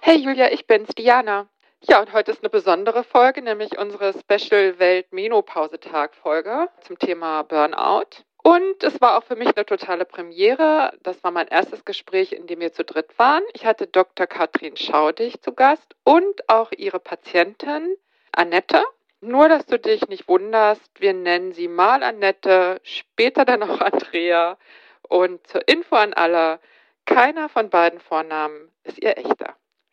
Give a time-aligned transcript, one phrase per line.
[0.00, 1.48] Hey Julia, ich bin's, Diana.
[1.82, 7.42] Ja, und heute ist eine besondere Folge, nämlich unsere Special Welt Menopausetag Folge zum Thema
[7.42, 8.24] Burnout.
[8.42, 10.96] Und es war auch für mich eine totale Premiere.
[11.02, 13.42] Das war mein erstes Gespräch, in dem wir zu dritt waren.
[13.54, 14.28] Ich hatte Dr.
[14.28, 17.96] Katrin Schaudig zu Gast und auch ihre Patientin
[18.32, 18.84] Annette.
[19.20, 24.58] Nur, dass du dich nicht wunderst, wir nennen sie mal Annette, später dann auch Andrea.
[25.02, 26.60] Und zur Info an alle,
[27.04, 29.56] keiner von beiden Vornamen ist ihr echter.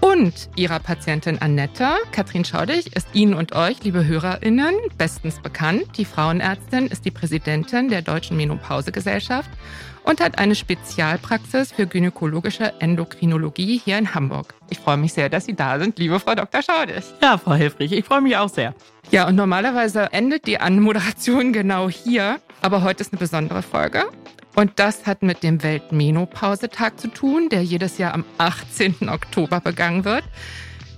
[0.00, 1.88] und ihrer Patientin Annette.
[2.12, 5.84] Katrin Schaudig ist Ihnen und euch, liebe HörerInnen, bestens bekannt.
[5.96, 9.50] Die Frauenärztin ist die Präsidentin der Deutschen Menopausegesellschaft
[10.02, 14.54] und hat eine Spezialpraxis für gynäkologische Endokrinologie hier in Hamburg.
[14.70, 16.62] Ich freue mich sehr, dass Sie da sind, liebe Frau Dr.
[16.62, 17.04] Schaudig.
[17.22, 18.74] Ja, Frau Hilfrich, ich freue mich auch sehr.
[19.10, 24.04] Ja, und normalerweise endet die Anmoderation genau hier, aber heute ist eine besondere Folge.
[24.54, 29.08] Und das hat mit dem Weltmenopausetag zu tun, der jedes Jahr am 18.
[29.08, 30.24] Oktober begangen wird.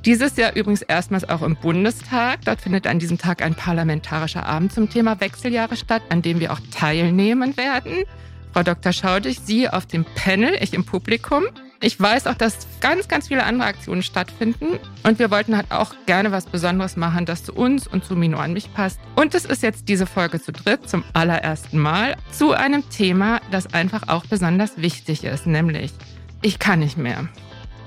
[0.05, 2.41] Dieses Jahr übrigens erstmals auch im Bundestag.
[2.45, 6.53] Dort findet an diesem Tag ein parlamentarischer Abend zum Thema Wechseljahre statt, an dem wir
[6.53, 8.05] auch teilnehmen werden.
[8.53, 8.93] Frau Dr.
[8.93, 11.45] Schaudig, Sie auf dem Panel, ich im Publikum.
[11.85, 14.79] Ich weiß auch, dass ganz, ganz viele andere Aktionen stattfinden.
[15.03, 18.39] Und wir wollten halt auch gerne was Besonderes machen, das zu uns und zu Mino
[18.39, 19.01] an mich passt.
[19.17, 23.75] Und es ist jetzt diese Folge zu dritt zum allerersten Mal zu einem Thema, das
[23.75, 25.93] einfach auch besonders wichtig ist, nämlich
[26.41, 27.29] ich kann nicht mehr.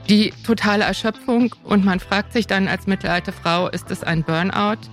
[0.10, 4.90] Die totale Erschöpfung und man fragt sich dann als mittelalte Frau, ist es ein Burnout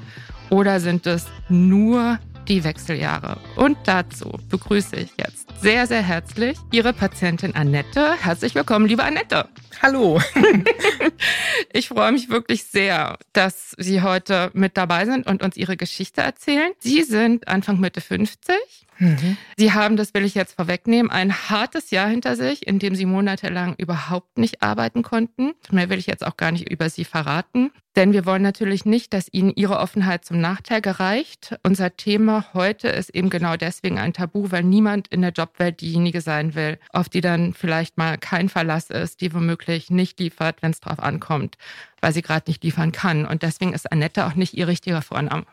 [0.48, 3.38] oder sind es nur die Wechseljahre.
[3.56, 8.14] Und dazu begrüße ich jetzt sehr, sehr herzlich Ihre Patientin Annette.
[8.20, 9.48] Herzlich willkommen, liebe Annette.
[9.80, 10.20] Hallo.
[11.72, 16.20] ich freue mich wirklich sehr, dass Sie heute mit dabei sind und uns Ihre Geschichte
[16.20, 16.72] erzählen.
[16.78, 18.56] Sie sind Anfang Mitte 50
[19.02, 19.36] Mhm.
[19.56, 23.04] Sie haben, das will ich jetzt vorwegnehmen, ein hartes Jahr hinter sich, in dem Sie
[23.04, 25.54] monatelang überhaupt nicht arbeiten konnten.
[25.72, 27.72] Mehr will ich jetzt auch gar nicht über Sie verraten.
[27.96, 31.56] Denn wir wollen natürlich nicht, dass Ihnen Ihre Offenheit zum Nachteil gereicht.
[31.64, 36.20] Unser Thema heute ist eben genau deswegen ein Tabu, weil niemand in der Jobwelt diejenige
[36.20, 40.70] sein will, auf die dann vielleicht mal kein Verlass ist, die womöglich nicht liefert, wenn
[40.70, 41.58] es drauf ankommt,
[42.00, 43.26] weil sie gerade nicht liefern kann.
[43.26, 45.44] Und deswegen ist Annette auch nicht ihr richtiger Vorname.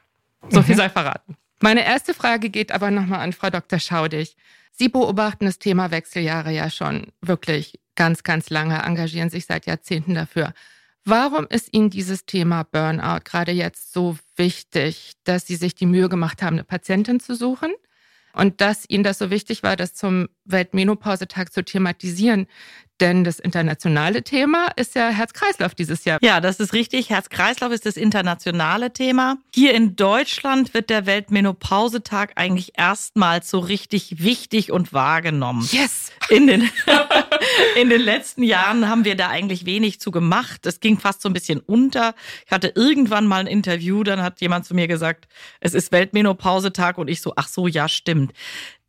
[0.49, 0.79] So viel mhm.
[0.79, 1.35] sei verraten.
[1.61, 3.79] Meine erste Frage geht aber nochmal an Frau Dr.
[3.79, 4.37] Schaudig.
[4.71, 10.15] Sie beobachten das Thema Wechseljahre ja schon wirklich ganz, ganz lange, engagieren sich seit Jahrzehnten
[10.15, 10.53] dafür.
[11.03, 16.07] Warum ist Ihnen dieses Thema Burnout gerade jetzt so wichtig, dass Sie sich die Mühe
[16.07, 17.73] gemacht haben, eine Patientin zu suchen?
[18.33, 22.47] Und dass Ihnen das so wichtig war, das zum Weltmenopausetag zu thematisieren,
[23.01, 26.19] denn das internationale Thema ist ja Herz-Kreislauf dieses Jahr.
[26.21, 27.09] Ja, das ist richtig.
[27.09, 29.37] Herz-Kreislauf ist das internationale Thema.
[29.53, 35.67] Hier in Deutschland wird der Weltmenopausetag eigentlich erstmals so richtig wichtig und wahrgenommen.
[35.71, 36.11] Yes!
[36.29, 36.69] In den,
[37.75, 40.65] in den letzten Jahren haben wir da eigentlich wenig zu gemacht.
[40.65, 42.13] Es ging fast so ein bisschen unter.
[42.45, 45.27] Ich hatte irgendwann mal ein Interview, dann hat jemand zu mir gesagt,
[45.59, 48.33] es ist Weltmenopausetag und ich so, ach so, ja, stimmt.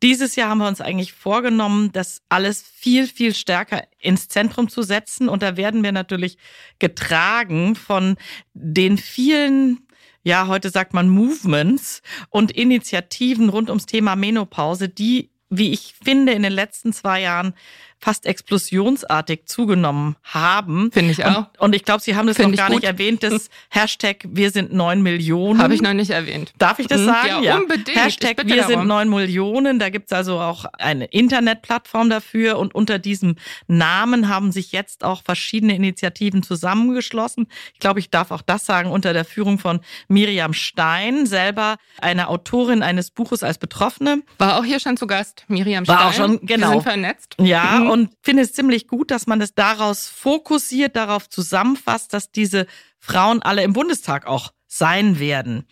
[0.01, 4.81] Dieses Jahr haben wir uns eigentlich vorgenommen, das alles viel, viel stärker ins Zentrum zu
[4.81, 5.29] setzen.
[5.29, 6.37] Und da werden wir natürlich
[6.79, 8.17] getragen von
[8.53, 9.85] den vielen
[10.23, 16.33] ja, heute sagt man Movements und Initiativen rund ums Thema Menopause, die, wie ich finde,
[16.33, 17.53] in den letzten zwei Jahren
[18.01, 20.91] fast explosionsartig zugenommen haben.
[20.91, 21.37] Finde ich auch.
[21.37, 24.49] Und, und ich glaube, Sie haben das Find noch gar nicht erwähnt, das Hashtag Wir
[24.49, 25.61] sind neun Millionen.
[25.61, 26.51] Habe ich noch nicht erwähnt.
[26.57, 27.05] Darf ich das mhm.
[27.05, 27.27] sagen?
[27.27, 27.57] Ja, ja.
[27.57, 27.95] unbedingt.
[27.95, 28.71] Hashtag Wir darum.
[28.71, 29.77] sind neun Millionen.
[29.77, 33.35] Da gibt's also auch eine Internetplattform dafür und unter diesem
[33.67, 37.47] Namen haben sich jetzt auch verschiedene Initiativen zusammengeschlossen.
[37.73, 42.29] Ich glaube, ich darf auch das sagen, unter der Führung von Miriam Stein, selber eine
[42.29, 44.23] Autorin eines Buches als Betroffene.
[44.39, 45.97] War auch hier schon zu Gast, Miriam Stein.
[45.97, 46.67] War auch schon, genau.
[46.67, 47.35] Wir sind vernetzt.
[47.39, 52.31] Ja, mhm und finde es ziemlich gut, dass man das daraus fokussiert, darauf zusammenfasst, dass
[52.31, 52.65] diese
[52.99, 55.67] Frauen alle im Bundestag auch sein werden.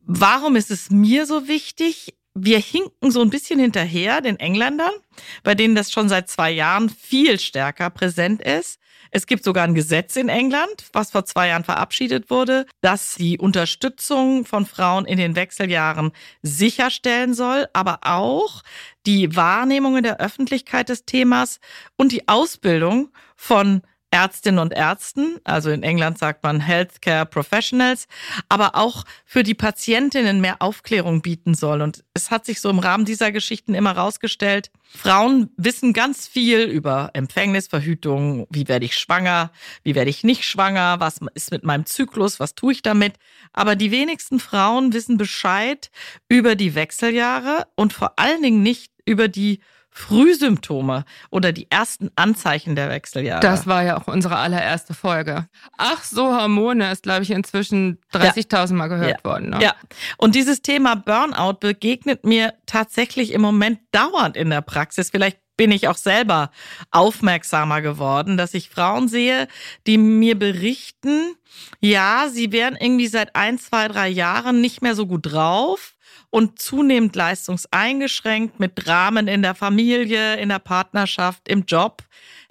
[0.00, 2.14] Warum ist es mir so wichtig?
[2.32, 4.94] Wir hinken so ein bisschen hinterher den Engländern,
[5.42, 8.80] bei denen das schon seit zwei Jahren viel stärker präsent ist.
[9.14, 13.38] Es gibt sogar ein Gesetz in England, was vor zwei Jahren verabschiedet wurde, das die
[13.38, 18.62] Unterstützung von Frauen in den Wechseljahren sicherstellen soll, aber auch
[19.04, 21.60] die Wahrnehmung in der Öffentlichkeit des Themas
[21.96, 23.82] und die Ausbildung von
[24.12, 28.06] Ärztinnen und Ärzten, also in England sagt man Healthcare Professionals,
[28.48, 31.80] aber auch für die Patientinnen mehr Aufklärung bieten soll.
[31.80, 36.64] Und es hat sich so im Rahmen dieser Geschichten immer rausgestellt, Frauen wissen ganz viel
[36.64, 39.50] über Empfängnisverhütung, wie werde ich schwanger,
[39.82, 43.14] wie werde ich nicht schwanger, was ist mit meinem Zyklus, was tue ich damit.
[43.54, 45.90] Aber die wenigsten Frauen wissen Bescheid
[46.28, 49.60] über die Wechseljahre und vor allen Dingen nicht über die
[49.94, 53.40] Frühsymptome oder die ersten Anzeichen der Wechseljahre.
[53.40, 55.48] Das war ja auch unsere allererste Folge.
[55.76, 58.74] Ach so, Hormone ist, glaube ich, inzwischen 30.000 ja.
[58.74, 59.30] Mal gehört ja.
[59.30, 59.50] worden.
[59.50, 59.58] Ne?
[59.60, 59.74] Ja,
[60.16, 65.10] und dieses Thema Burnout begegnet mir tatsächlich im Moment dauernd in der Praxis.
[65.10, 66.50] Vielleicht bin ich auch selber
[66.90, 69.46] aufmerksamer geworden, dass ich Frauen sehe,
[69.86, 71.34] die mir berichten,
[71.80, 75.94] ja, sie wären irgendwie seit ein, zwei, drei Jahren nicht mehr so gut drauf
[76.32, 82.02] und zunehmend leistungseingeschränkt mit Dramen in der Familie, in der Partnerschaft, im Job,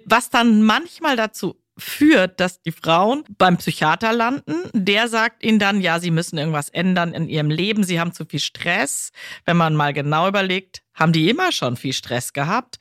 [0.04, 4.54] was dann manchmal dazu führt, dass die Frauen beim Psychiater landen.
[4.72, 8.24] Der sagt ihnen dann, ja, sie müssen irgendwas ändern in ihrem Leben, sie haben zu
[8.24, 9.10] viel Stress.
[9.46, 12.78] Wenn man mal genau überlegt, haben die immer schon viel Stress gehabt.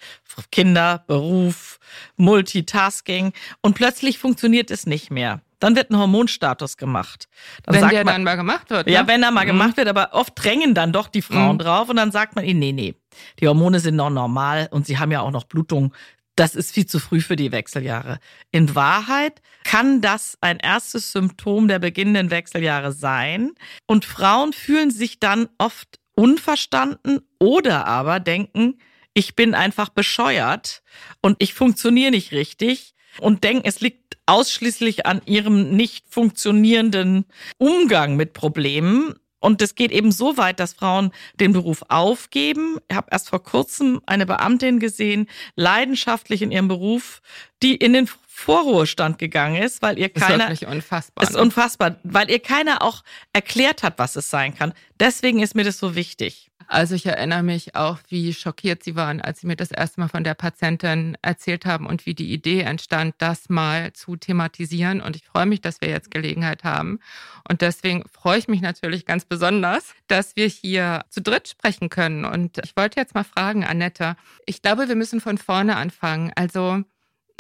[0.51, 1.80] Kinder, Beruf,
[2.15, 3.33] Multitasking.
[3.62, 5.42] Und plötzlich funktioniert es nicht mehr.
[5.62, 7.30] Dann wird ein Hormonstatus gemacht.
[7.63, 8.88] Dann wenn der man, dann mal gemacht wird.
[8.88, 8.94] Ne?
[8.94, 9.50] Ja, wenn er mal mhm.
[9.50, 11.60] gemacht wird, aber oft drängen dann doch die Frauen mhm.
[11.60, 12.96] drauf und dann sagt man ihnen, nee, nee,
[13.40, 15.94] die Hormone sind noch normal und sie haben ja auch noch Blutung.
[16.36, 18.18] Das ist viel zu früh für die Wechseljahre.
[18.52, 23.52] In Wahrheit kann das ein erstes Symptom der beginnenden Wechseljahre sein.
[23.86, 28.80] Und Frauen fühlen sich dann oft unverstanden oder aber denken,
[29.14, 30.81] ich bin einfach bescheuert
[31.22, 37.25] und ich funktioniere nicht richtig und denken, es liegt ausschließlich an ihrem nicht funktionierenden
[37.58, 39.16] Umgang mit Problemen.
[39.40, 42.78] Und es geht eben so weit, dass Frauen den Beruf aufgeben.
[42.88, 47.22] Ich habe erst vor kurzem eine Beamtin gesehen, leidenschaftlich in ihrem Beruf,
[47.63, 50.50] die in den Vorruhestand gegangen ist, weil ihr keiner.
[50.50, 51.24] Das ist unfassbar.
[51.24, 51.42] Ist ne?
[51.42, 53.04] unfassbar, weil ihr keiner auch
[53.34, 54.74] erklärt hat, was es sein kann.
[55.00, 56.50] Deswegen ist mir das so wichtig.
[56.73, 60.07] Also ich erinnere mich auch, wie schockiert sie waren, als sie mir das erste Mal
[60.07, 65.01] von der Patientin erzählt haben und wie die Idee entstand, das mal zu thematisieren.
[65.01, 67.00] Und ich freue mich, dass wir jetzt Gelegenheit haben.
[67.45, 72.23] Und deswegen freue ich mich natürlich ganz besonders, dass wir hier zu dritt sprechen können.
[72.23, 74.15] Und ich wollte jetzt mal fragen, Annette,
[74.45, 76.31] ich glaube, wir müssen von vorne anfangen.
[76.38, 76.85] Also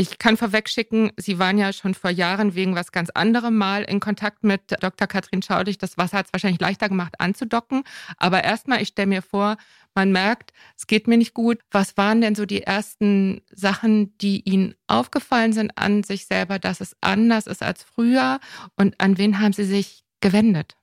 [0.01, 3.99] ich kann vorwegschicken, Sie waren ja schon vor Jahren wegen was ganz anderem mal in
[3.99, 5.07] Kontakt mit Dr.
[5.07, 5.77] Katrin Schaudig.
[5.77, 7.83] Das Wasser hat es wahrscheinlich leichter gemacht anzudocken.
[8.17, 9.57] Aber erstmal, ich stelle mir vor,
[9.93, 11.59] man merkt, es geht mir nicht gut.
[11.69, 16.81] Was waren denn so die ersten Sachen, die Ihnen aufgefallen sind an sich selber, dass
[16.81, 18.39] es anders ist als früher?
[18.75, 20.77] Und an wen haben Sie sich gewendet?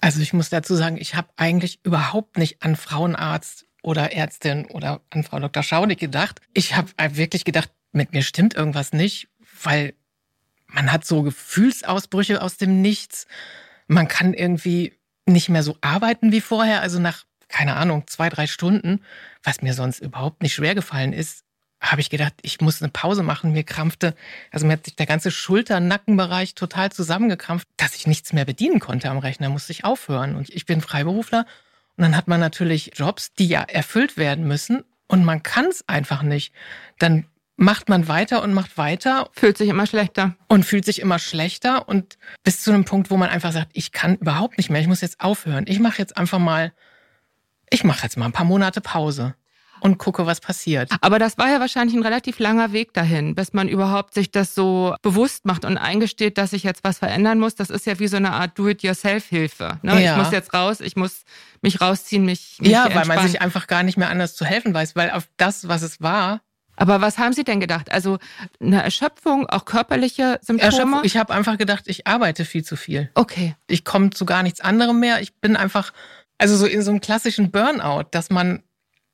[0.00, 5.00] Also ich muss dazu sagen, ich habe eigentlich überhaupt nicht an Frauenarzt oder Ärztin oder
[5.10, 5.64] an Frau Dr.
[5.64, 6.40] Schaudig gedacht.
[6.54, 9.28] Ich habe wirklich gedacht, mit mir stimmt irgendwas nicht,
[9.62, 9.94] weil
[10.66, 13.26] man hat so Gefühlsausbrüche aus dem Nichts.
[13.86, 16.80] Man kann irgendwie nicht mehr so arbeiten wie vorher.
[16.80, 19.00] Also nach, keine Ahnung, zwei, drei Stunden,
[19.42, 21.44] was mir sonst überhaupt nicht schwer gefallen ist,
[21.80, 23.52] habe ich gedacht, ich muss eine Pause machen.
[23.52, 24.14] Mir krampfte,
[24.52, 29.10] also mir hat sich der ganze Schulter-Nackenbereich total zusammengekrampft, dass ich nichts mehr bedienen konnte
[29.10, 30.36] am Rechner, musste ich aufhören.
[30.36, 31.44] Und ich bin Freiberufler.
[31.96, 34.84] Und dann hat man natürlich Jobs, die ja erfüllt werden müssen.
[35.08, 36.54] Und man kann es einfach nicht.
[36.98, 37.26] Dann
[37.56, 39.28] macht man weiter und macht weiter.
[39.32, 40.34] Fühlt sich immer schlechter.
[40.48, 43.92] Und fühlt sich immer schlechter und bis zu einem Punkt, wo man einfach sagt, ich
[43.92, 45.64] kann überhaupt nicht mehr, ich muss jetzt aufhören.
[45.68, 46.72] Ich mache jetzt einfach mal,
[47.70, 49.34] ich mache jetzt mal ein paar Monate Pause
[49.82, 50.90] und gucke, was passiert.
[51.00, 54.54] Aber das war ja wahrscheinlich ein relativ langer Weg dahin, bis man überhaupt sich das
[54.54, 57.56] so bewusst macht und eingesteht, dass sich jetzt was verändern muss.
[57.56, 59.80] Das ist ja wie so eine Art Do-it-yourself-Hilfe.
[59.82, 60.02] Ne?
[60.02, 60.12] Ja.
[60.12, 61.24] Ich muss jetzt raus, ich muss
[61.62, 64.72] mich rausziehen, mich, mich Ja, weil man sich einfach gar nicht mehr anders zu helfen
[64.72, 66.40] weiß, weil auf das, was es war,
[66.82, 67.92] aber was haben Sie denn gedacht?
[67.92, 68.18] Also
[68.60, 70.72] eine Erschöpfung, auch körperliche Symptome?
[70.72, 73.08] Erschöpfung, ich habe einfach gedacht, ich arbeite viel zu viel.
[73.14, 73.54] Okay.
[73.68, 75.20] Ich komme zu gar nichts anderem mehr.
[75.20, 75.92] Ich bin einfach,
[76.38, 78.64] also so in so einem klassischen Burnout, dass man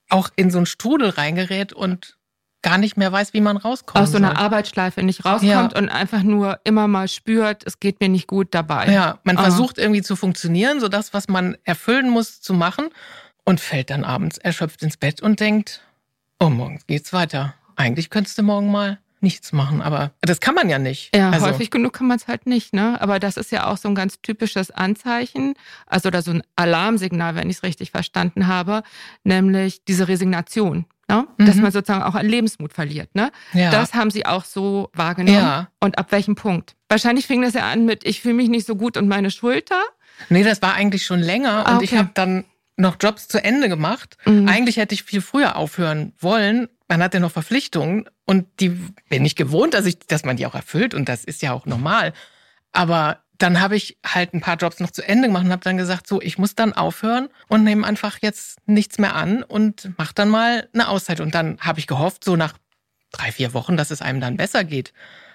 [0.09, 2.17] auch in so einen Strudel reingerät und
[2.63, 4.03] gar nicht mehr weiß, wie man rauskommt.
[4.03, 4.39] Aus so einer soll.
[4.39, 5.79] Arbeitsschleife nicht rauskommt ja.
[5.79, 8.91] und einfach nur immer mal spürt, es geht mir nicht gut dabei.
[8.91, 9.45] Ja, man Aha.
[9.45, 12.89] versucht irgendwie zu funktionieren, so das, was man erfüllen muss, zu machen
[13.45, 15.83] und fällt dann abends erschöpft ins Bett und denkt,
[16.41, 17.55] oh, morgen geht's weiter.
[17.79, 21.15] Eigentlich könntest du morgen mal nichts machen, aber das kann man ja nicht.
[21.15, 21.47] Ja, also.
[21.47, 23.01] häufig genug kann man es halt nicht, ne?
[23.01, 25.55] Aber das ist ja auch so ein ganz typisches Anzeichen,
[25.87, 28.83] also oder so ein Alarmsignal, wenn ich es richtig verstanden habe,
[29.25, 30.87] nämlich diese Resignation.
[31.11, 31.27] Ne?
[31.39, 31.47] Mhm.
[31.47, 33.15] Dass man sozusagen auch an Lebensmut verliert.
[33.15, 33.33] Ne?
[33.55, 33.71] Ja.
[33.71, 35.39] Das haben sie auch so wahrgenommen.
[35.39, 35.69] Ja.
[35.81, 36.77] Und ab welchem Punkt?
[36.89, 39.83] Wahrscheinlich fing das ja an mit, ich fühle mich nicht so gut und meine Schulter.
[40.29, 41.85] Nee, das war eigentlich schon länger ah, und okay.
[41.85, 42.45] ich habe dann
[42.77, 44.19] noch Jobs zu Ende gemacht.
[44.27, 44.49] Mhm.
[44.49, 48.71] Eigentlich hätte ich viel früher aufhören wollen, man hat ja noch Verpflichtungen und die
[49.09, 51.67] bin ich gewohnt, dass ich, dass man die auch erfüllt und das ist ja auch
[51.67, 52.13] normal.
[52.73, 55.77] Aber dann habe ich halt ein paar Jobs noch zu Ende gemacht und habe dann
[55.77, 60.13] gesagt, so, ich muss dann aufhören und nehme einfach jetzt nichts mehr an und mach
[60.13, 61.21] dann mal eine Auszeit.
[61.21, 62.55] Und dann habe ich gehofft, so nach
[63.13, 64.93] drei, vier Wochen, dass es einem dann besser geht.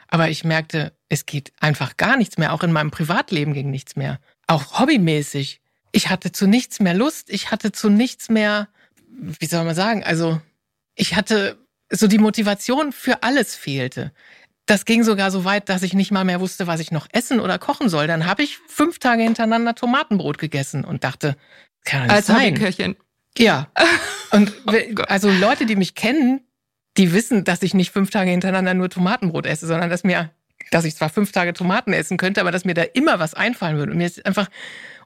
[0.10, 2.54] Aber ich merkte, es geht einfach gar nichts mehr.
[2.54, 4.20] Auch in meinem Privatleben ging nichts mehr.
[4.48, 5.62] Auch hobbymäßig.
[5.92, 7.30] Ich hatte zu nichts mehr Lust.
[7.30, 8.68] Ich hatte zu nichts mehr,
[9.08, 10.42] wie soll man sagen, also
[10.96, 11.58] ich hatte
[11.90, 14.12] so die Motivation für alles fehlte.
[14.66, 17.40] Das ging sogar so weit, dass ich nicht mal mehr wusste, was ich noch essen
[17.40, 18.08] oder kochen soll.
[18.08, 21.36] Dann habe ich fünf Tage hintereinander Tomatenbrot gegessen und dachte,
[21.84, 22.56] kann Als sein.
[22.56, 22.96] Hobbyköchin.
[23.38, 23.68] Ja.
[24.32, 26.42] Und Oh also Leute, die mich kennen,
[26.98, 30.32] die wissen, dass ich nicht fünf Tage hintereinander nur Tomatenbrot esse, sondern dass mir,
[30.72, 33.78] dass ich zwar fünf Tage Tomaten essen könnte, aber dass mir da immer was einfallen
[33.78, 33.92] würde.
[33.92, 34.50] Und mir ist einfach,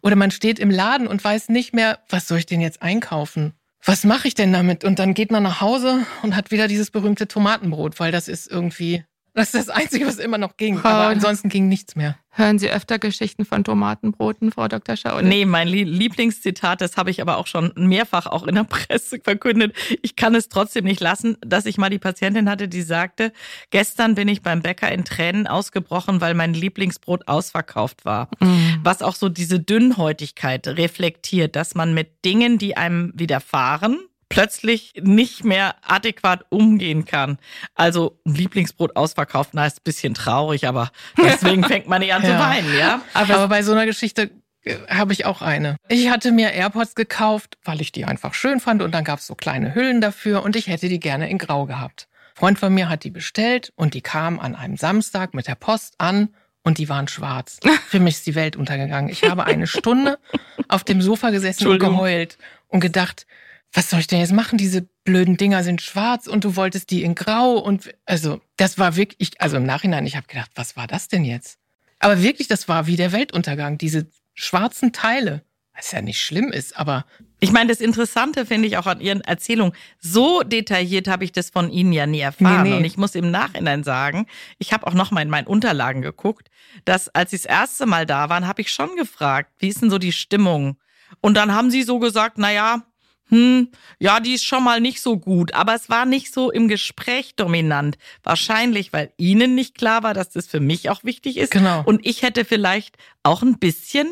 [0.02, 3.54] oder man steht im Laden und weiß nicht mehr, was soll ich denn jetzt einkaufen?
[3.88, 4.84] Was mache ich denn damit?
[4.84, 8.46] Und dann geht man nach Hause und hat wieder dieses berühmte Tomatenbrot, weil das ist
[8.52, 9.06] irgendwie,
[9.38, 10.78] das ist das Einzige, was immer noch ging.
[10.80, 12.18] Aber ansonsten ging nichts mehr.
[12.32, 14.96] Hören Sie öfter Geschichten von Tomatenbroten, Frau Dr.
[14.96, 15.28] Schaude?
[15.28, 19.20] Nee, mein Lie- Lieblingszitat, das habe ich aber auch schon mehrfach auch in der Presse
[19.24, 19.76] verkündet.
[20.04, 23.32] Ich kann es trotzdem nicht lassen, dass ich mal die Patientin hatte, die sagte,
[23.72, 28.30] gestern bin ich beim Bäcker in Tränen ausgebrochen, weil mein Lieblingsbrot ausverkauft war.
[28.40, 28.82] Mhm.
[28.84, 33.98] Was auch so diese Dünnhäutigkeit reflektiert, dass man mit Dingen, die einem widerfahren,
[34.30, 37.38] plötzlich nicht mehr adäquat umgehen kann.
[37.76, 42.24] Also ein Lieblingsbrot ausverkauft, na, ist ein bisschen traurig, aber deswegen fängt man nicht an
[42.24, 42.40] zu Ja.
[42.40, 43.02] weinen, ja?
[43.14, 44.32] Aber, bei so einer Geschichte
[44.64, 45.78] äh, habe ich auch eine.
[45.88, 49.28] Ich hatte mir AirPods gekauft, weil ich die einfach schön fand und dann gab es
[49.28, 52.08] so kleine Hüllen dafür und ich hätte die gerne in Grau gehabt.
[52.36, 55.56] Ein Freund von mir hat die bestellt und die kam an einem Samstag mit der
[55.56, 56.30] Post an
[56.64, 57.60] und die waren schwarz.
[57.88, 59.10] Für mich ist die Welt untergegangen.
[59.10, 60.20] Ich habe eine Stunde
[60.68, 63.26] auf dem Sofa gesessen und geheult und gedacht,
[63.74, 64.58] was soll ich denn jetzt machen?
[64.58, 68.96] Diese blöden Dinger sind schwarz und du wolltest die in Grau und also das war
[68.96, 71.60] wirklich, also im Nachhinein, ich habe gedacht, was war das denn jetzt?
[72.00, 75.44] Aber wirklich, das war wie der Weltuntergang, diese schwarzen Teile.
[75.76, 77.06] Was ja nicht schlimm ist, aber
[77.40, 79.74] Ich meine, das Interessante finde ich auch an Ihren Erzählungen.
[80.00, 82.64] So detailliert habe ich das von Ihnen ja nie erfahren.
[82.64, 82.78] Nee, nee.
[82.78, 84.26] Und ich muss im Nachhinein sagen,
[84.58, 86.50] ich habe auch noch mal in meinen Unterlagen geguckt,
[86.86, 89.92] dass als Sie das erste Mal da waren, habe ich schon gefragt, wie ist denn
[89.92, 90.78] so die Stimmung?
[91.22, 92.87] Und dann haben Sie so gesagt, na ja,
[93.30, 93.70] hm,
[94.00, 95.54] ja, die ist schon mal nicht so gut.
[95.54, 97.98] Aber es war nicht so im Gespräch dominant.
[98.24, 101.52] Wahrscheinlich, weil Ihnen nicht klar war, dass das für mich auch wichtig ist.
[101.52, 101.84] Genau.
[101.86, 104.08] Und ich hätte vielleicht auch ein bisschen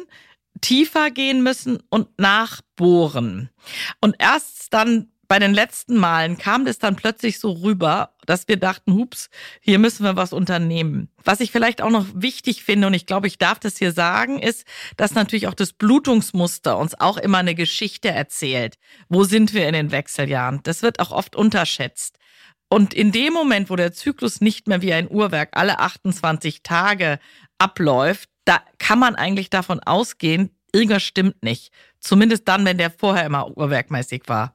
[0.61, 3.49] tiefer gehen müssen und nachbohren.
[4.01, 8.57] Und erst dann bei den letzten Malen kam das dann plötzlich so rüber, dass wir
[8.57, 9.29] dachten, hups,
[9.59, 11.09] hier müssen wir was unternehmen.
[11.23, 14.39] Was ich vielleicht auch noch wichtig finde, und ich glaube, ich darf das hier sagen,
[14.39, 14.65] ist,
[14.97, 18.75] dass natürlich auch das Blutungsmuster uns auch immer eine Geschichte erzählt.
[19.09, 20.61] Wo sind wir in den Wechseljahren?
[20.63, 22.17] Das wird auch oft unterschätzt.
[22.69, 27.19] Und in dem Moment, wo der Zyklus nicht mehr wie ein Uhrwerk alle 28 Tage
[27.57, 31.71] abläuft, da kann man eigentlich davon ausgehen, irgendwas stimmt nicht.
[31.99, 34.54] Zumindest dann, wenn der vorher immer uhrwerkmäßig war.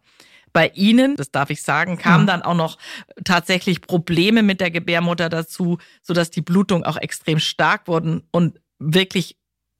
[0.52, 2.32] Bei Ihnen, das darf ich sagen, kamen Ja.
[2.34, 2.78] dann auch noch
[3.24, 9.36] tatsächlich Probleme mit der Gebärmutter dazu, sodass die Blutungen auch extrem stark wurden und wirklich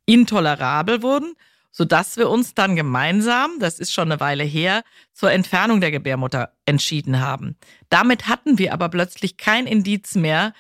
[0.06, 1.34] intolerabel wurden,
[1.72, 6.52] sodass wir uns dann gemeinsam, das ist schon eine Weile her, zur Entfernung der Gebärmutter
[6.66, 7.56] entschieden haben.
[7.90, 10.52] Damit hatten wir aber plötzlich kein Indiz mehr,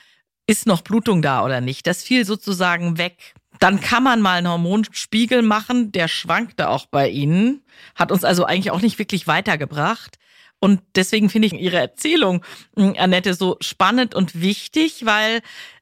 [0.46, 1.86] ist noch Blutung da oder nicht.
[1.86, 3.34] Das fiel sozusagen weg.
[3.60, 7.62] Dann kann man mal einen Hormonspiegel machen, der schwankte auch bei Ihnen,
[7.94, 10.18] hat uns also eigentlich auch nicht wirklich weitergebracht.
[10.60, 12.44] Und deswegen finde ich Ihre Erzählung,
[12.76, 15.40] mh, Annette, so spannend und wichtig, weil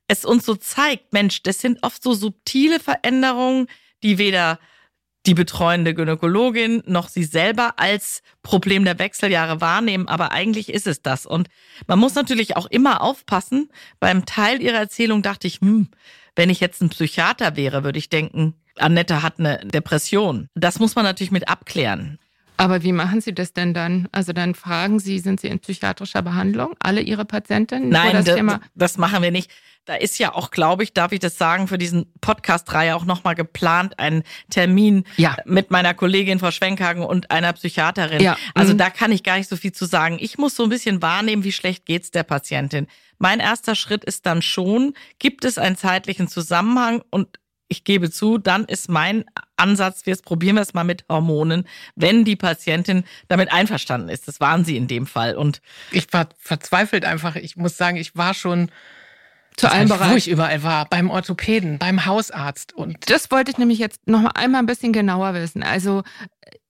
[0.09, 3.69] es uns so zeigt, Mensch, das sind oft so subtile Veränderungen,
[4.03, 4.59] die weder
[5.27, 11.03] die betreuende Gynäkologin noch sie selber als Problem der Wechseljahre wahrnehmen, aber eigentlich ist es
[11.03, 11.27] das.
[11.27, 11.49] Und
[11.87, 13.69] man muss natürlich auch immer aufpassen.
[14.01, 15.89] Beim Teil ihrer Erzählung dachte ich, hm,
[16.39, 20.49] wenn ich jetzt ein Psychiater wäre, würde ich denken, Annette hat eine Depression.
[20.55, 22.19] Das muss man natürlich mit abklären.
[22.57, 24.09] Aber wie machen Sie das denn dann?
[24.13, 26.75] Also dann fragen Sie, sind Sie in psychiatrischer Behandlung?
[26.81, 27.89] Alle Ihre Patientinnen?
[27.89, 29.51] Wo Nein, das das, das machen wir nicht.
[29.85, 33.35] Da ist ja auch, glaube ich, darf ich das sagen, für diesen Podcast-Reihe auch nochmal
[33.35, 35.37] geplant, ein Termin Ja.
[35.47, 38.21] mit meiner Kollegin Frau Schwenkhagen und einer Psychiaterin.
[38.21, 38.37] Ja.
[38.55, 38.79] Also Mhm.
[38.79, 40.19] da kann ich gar nicht so viel zu sagen.
[40.21, 42.87] Ich muss so ein bisschen wahrnehmen, wie schlecht geht's der Patientin.
[43.19, 48.39] Mein erster Schritt ist dann schon, gibt es einen zeitlichen Zusammenhang und ich gebe zu,
[48.39, 49.25] dann ist mein
[49.57, 54.27] Ansatz, wir probieren wir es mal mit Hormonen, wenn die Patientin damit einverstanden ist.
[54.27, 55.37] Das waren sie in dem Fall.
[55.37, 55.61] Und
[55.91, 57.37] ich war verzweifelt einfach.
[57.37, 58.71] Ich muss sagen, ich war schon,
[59.57, 60.17] zu allen nicht, wo Bereichen?
[60.17, 64.31] ich überall war, beim Orthopäden, beim Hausarzt und Das wollte ich nämlich jetzt noch mal
[64.35, 65.63] einmal ein bisschen genauer wissen.
[65.63, 66.05] Also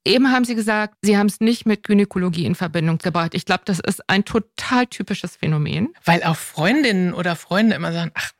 [0.08, 3.34] eben haben Sie gesagt, Sie haben es nicht mit Gynäkologie in Verbindung gebracht.
[3.34, 5.94] Ich glaube, das ist ein total typisches Phänomen.
[6.04, 8.32] Weil auch Freundinnen oder Freunde immer sagen, ach,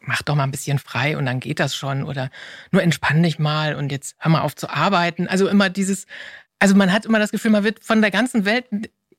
[0.00, 2.30] mach doch mal ein bisschen frei und dann geht das schon oder
[2.72, 5.28] nur entspann dich mal und jetzt hör mal auf zu arbeiten.
[5.28, 6.06] Also immer dieses,
[6.58, 8.66] also man hat immer das Gefühl, man wird von der ganzen Welt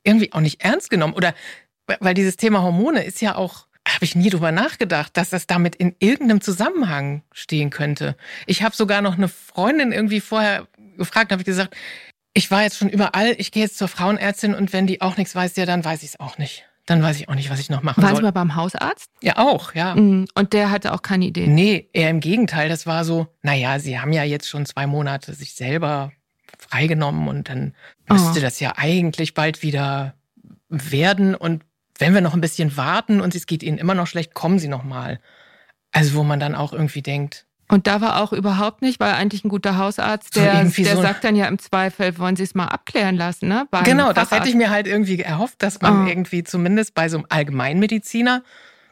[0.04, 1.34] irgendwie auch nicht ernst genommen oder
[2.00, 5.76] weil dieses Thema Hormone ist ja auch habe ich nie drüber nachgedacht, dass das damit
[5.76, 8.16] in irgendeinem Zusammenhang stehen könnte.
[8.46, 10.68] Ich habe sogar noch eine Freundin irgendwie vorher
[10.98, 11.76] gefragt, habe ich gesagt,
[12.34, 15.36] ich war jetzt schon überall, ich gehe jetzt zur Frauenärztin und wenn die auch nichts
[15.36, 16.66] weiß, ja, dann weiß ich es auch nicht.
[16.86, 18.18] Dann weiß ich auch nicht, was ich noch machen Waren soll.
[18.18, 19.10] Sie mal beim Hausarzt?
[19.22, 19.96] Ja, auch, ja.
[19.96, 20.28] Mhm.
[20.34, 21.46] Und der hatte auch keine Idee.
[21.48, 22.70] Nee, eher im Gegenteil.
[22.70, 26.12] Das war so, naja, Sie haben ja jetzt schon zwei Monate sich selber
[26.58, 27.76] freigenommen und dann
[28.10, 28.42] müsste Oh.
[28.42, 30.16] das ja eigentlich bald wieder
[30.70, 31.36] werden.
[31.36, 31.64] Und
[32.00, 34.68] wenn wir noch ein bisschen warten und es geht Ihnen immer noch schlecht, kommen Sie
[34.68, 35.20] noch mal.
[35.92, 39.44] Also wo man dann auch irgendwie denkt, Und da war auch überhaupt nicht, weil eigentlich
[39.46, 42.44] ein guter Hausarzt, So der, irgendwie der so- sagt dann ja im Zweifel, wollen Sie
[42.44, 43.66] es mal abklären lassen, ne?
[43.72, 44.34] Beim genau, das Facharzt.
[44.42, 46.08] hätte ich mir halt irgendwie erhofft, dass man Oh.
[46.10, 48.44] irgendwie zumindest bei so einem Allgemeinmediziner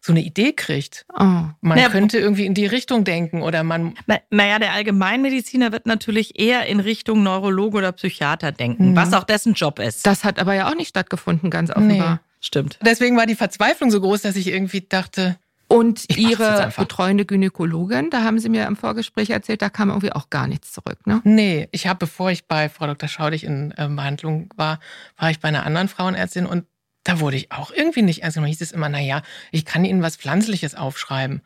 [0.02, 1.06] so eine Idee kriegt.
[1.14, 1.24] Oh.
[1.60, 5.86] Man Ja, könnte irgendwie in die Richtung denken oder man Na, naja, der Allgemeinmediziner wird
[5.86, 8.96] natürlich eher in Richtung Neurologe oder Psychiater denken, Mhm.
[8.96, 10.08] was auch dessen Job ist.
[10.08, 12.22] Das hat aber ja auch nicht stattgefunden, ganz offenbar.
[12.40, 12.80] stimmt.
[12.82, 15.38] Deswegen war die Verzweiflung so groß, dass ich irgendwie dachte,
[15.70, 20.12] Und Ich Ihre betreuende Gynäkologin, da haben Sie mir im Vorgespräch erzählt, da kam irgendwie
[20.12, 21.22] auch gar nichts zurück, ne?
[21.24, 23.08] nee, ich habe, bevor ich bei Frau Dr.
[23.08, 24.80] Schaudig in ähm, Behandlung war,
[25.16, 26.66] war ich bei einer anderen Frauenärztin und
[27.04, 28.50] da wurde ich auch irgendwie nicht ernst genommen.
[28.50, 29.22] Hieß es immer, naja,
[29.52, 31.42] ich kann Ihnen was Pflanzliches aufschreiben.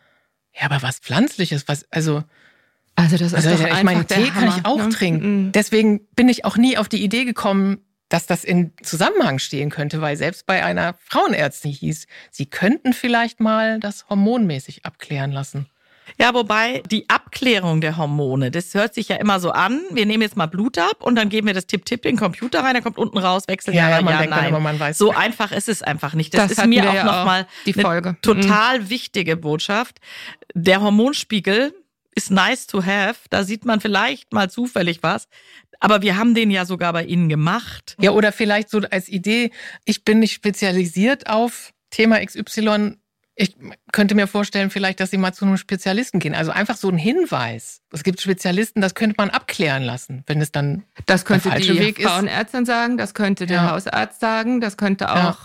[0.54, 2.24] Ja, aber was Pflanzliches, was, also,
[2.96, 4.90] Also das ist also doch ich meine, der Tee kann ich Hammer, auch ne?
[4.90, 5.46] trinken.
[5.48, 5.52] Mhm.
[5.52, 7.80] Deswegen bin ich auch nie auf die Idee gekommen,
[8.10, 13.40] dass das in Zusammenhang stehen könnte, weil selbst bei einer Frauenärztin hieß, sie könnten vielleicht
[13.40, 15.68] mal das hormonmäßig abklären lassen.
[16.20, 19.82] Ja, wobei die Abklärung der Hormone, das hört sich ja immer so an.
[19.92, 22.64] Wir nehmen jetzt mal Blut ab und dann geben wir das Tipp-Tipp in den Computer
[22.64, 24.50] rein, da kommt unten raus, wechseln ja, ja, man ja denkt nein.
[24.50, 24.98] immer, man weiß.
[24.98, 26.34] So einfach ist es einfach nicht.
[26.34, 28.12] Das, Das ist mir auch ja nochmal die Folge.
[28.12, 28.22] Mhm.
[28.22, 30.00] total wichtige Botschaft.
[30.54, 31.74] Der Hormonspiegel
[32.16, 33.16] ist nice to have.
[33.30, 35.28] Da sieht man vielleicht mal zufällig was.
[35.84, 37.98] Aber wir haben den ja sogar bei Ihnen gemacht.
[38.00, 39.52] Ja, oder vielleicht so als Idee,
[39.84, 42.96] ich bin nicht spezialisiert auf Thema XY.
[43.36, 43.56] Ich
[43.92, 46.36] könnte mir vorstellen, vielleicht, dass Sie mal zu einem Spezialisten gehen.
[46.36, 47.82] Also einfach so ein Hinweis.
[47.92, 50.84] Es gibt Spezialisten, das könnte man abklären lassen, wenn es dann.
[51.08, 53.72] Das könnte Der falsche die Weg ist- Frauenärztin sagen, das könnte der Ja.
[53.72, 55.38] Hausarzt sagen, das könnte auch ja.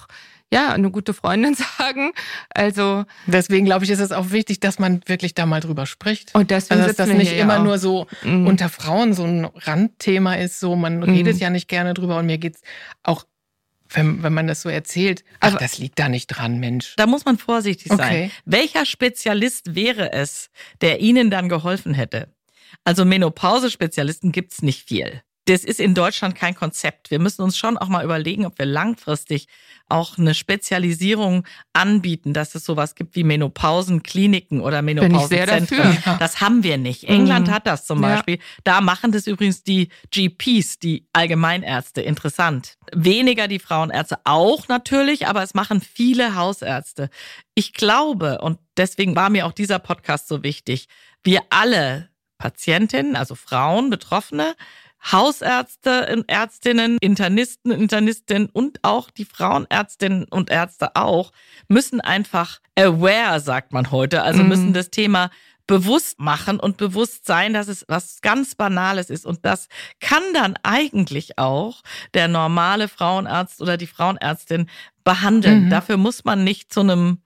[0.53, 2.13] Eine gute Freundin sagen.
[2.51, 6.35] Also Deswegen glaube ich, ist es auch wichtig, dass man wirklich da mal drüber spricht.
[6.35, 7.65] und deswegen Also, dass das nicht immer ja auch.
[7.65, 8.47] nur so Mhm.
[8.47, 11.03] unter Frauen so ein Randthema ist, so man Mhm.
[11.05, 12.61] redet ja nicht gerne drüber und mir geht's
[13.03, 13.25] auch,
[13.91, 16.95] wenn, wenn man das so erzählt, ach, Aber- das liegt da nicht dran, Mensch.
[16.97, 18.01] Da muss man vorsichtig sein.
[18.01, 18.31] Okay.
[18.45, 20.51] Welcher Spezialist wäre es,
[20.83, 22.29] der Ihnen dann geholfen hätte?
[22.85, 25.23] Also Menopause-Spezialisten gibt's nicht viel.
[25.49, 27.11] Das ist in Deutschland kein Konzept.
[27.11, 29.49] Wir müssen uns schon auch mal überlegen, ob wir langfristig
[29.89, 35.97] auch eine Spezialisierung anbieten, dass es sowas gibt wie Menopausenkliniken oder Menopausenzentren.
[36.19, 37.05] Das haben wir nicht.
[37.05, 37.51] England Mhm.
[37.53, 38.17] hat das zum Ja.
[38.17, 38.39] Beispiel.
[38.65, 42.03] Da machen das übrigens die GPs, die Allgemeinärzte.
[42.03, 42.77] Interessant.
[42.93, 47.09] Weniger die Frauenärzte auch natürlich, aber es machen viele Hausärzte.
[47.55, 50.89] Ich glaube, und deswegen war mir auch dieser Podcast so wichtig,
[51.25, 54.55] wir alle Patientinnen, also Frauen, Betroffene,
[55.05, 61.33] Hausärzte und Ärztinnen, Internisten, Internistinnen und auch die Frauenärztinnen und Ärzte auch,
[61.69, 64.49] müssen einfach aware, sagt man heute, also Mhm.
[64.49, 65.31] müssen das Thema
[65.67, 69.27] bewusst machen und bewusst sein, dass es was ganz Banales ist.
[69.27, 69.69] Und das
[70.01, 71.83] kann dann eigentlich auch
[72.15, 74.69] der normale Frauenarzt oder die Frauenärztin
[75.05, 75.67] behandeln.
[75.67, 75.71] Mhm.
[75.71, 77.23] Dafür muss man nicht zu einem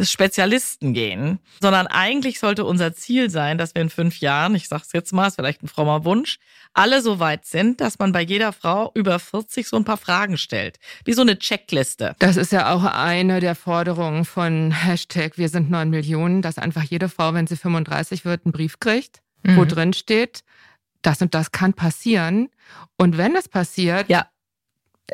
[0.00, 4.92] Spezialisten gehen, sondern eigentlich sollte unser Ziel sein, dass wir in fünf Jahren, ich sag's
[4.92, 6.38] jetzt mal, ist vielleicht ein frommer Wunsch,
[6.72, 10.38] alle so weit sind, dass man bei jeder Frau über 40 so ein paar Fragen
[10.38, 10.78] stellt.
[11.04, 12.16] Wie so eine Checkliste.
[12.18, 16.84] Das ist ja auch eine der Forderungen von Hashtag Wir sind neun Millionen, dass einfach
[16.84, 19.68] jede Frau, wenn sie 35 wird, einen Brief kriegt, wo Mhm.
[19.68, 20.42] drin steht,
[21.02, 22.48] das und das kann passieren.
[22.96, 24.26] Und wenn es passiert, Ja.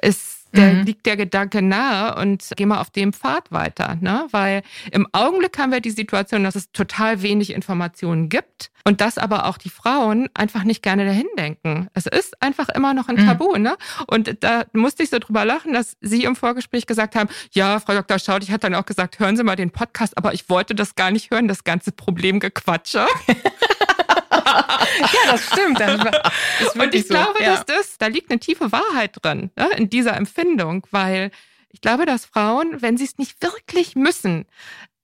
[0.02, 0.82] ist der, Mhm.
[0.84, 3.96] liegt der Gedanke nahe und geh mal auf dem Pfad weiter.
[4.00, 4.26] Ne?
[4.30, 9.18] Weil im Augenblick haben wir die Situation, dass es total wenig Informationen gibt und dass
[9.18, 11.88] aber auch die Frauen einfach nicht gerne dahin denken.
[11.94, 13.26] Es ist einfach immer noch ein Mhm.
[13.26, 13.56] Tabu.
[13.58, 13.76] Ne?
[14.06, 17.92] Und da musste ich so drüber lachen, dass Sie im Vorgespräch gesagt haben, ja, Frau
[17.94, 18.18] Dr.
[18.18, 20.94] Schaut, ich hatte dann auch gesagt, hören Sie mal den Podcast, aber ich wollte das
[20.94, 23.06] gar nicht hören, das ganze Problemgequatsche.
[25.00, 25.80] Ja, das stimmt.
[25.80, 27.44] Das Und ich glaube, so.
[27.44, 27.56] Ja.
[27.56, 31.30] dass das, da liegt eine tiefe Wahrheit drin, ne, in dieser Empfindung, weil
[31.70, 34.46] ich glaube, dass Frauen, wenn sie es nicht wirklich müssen,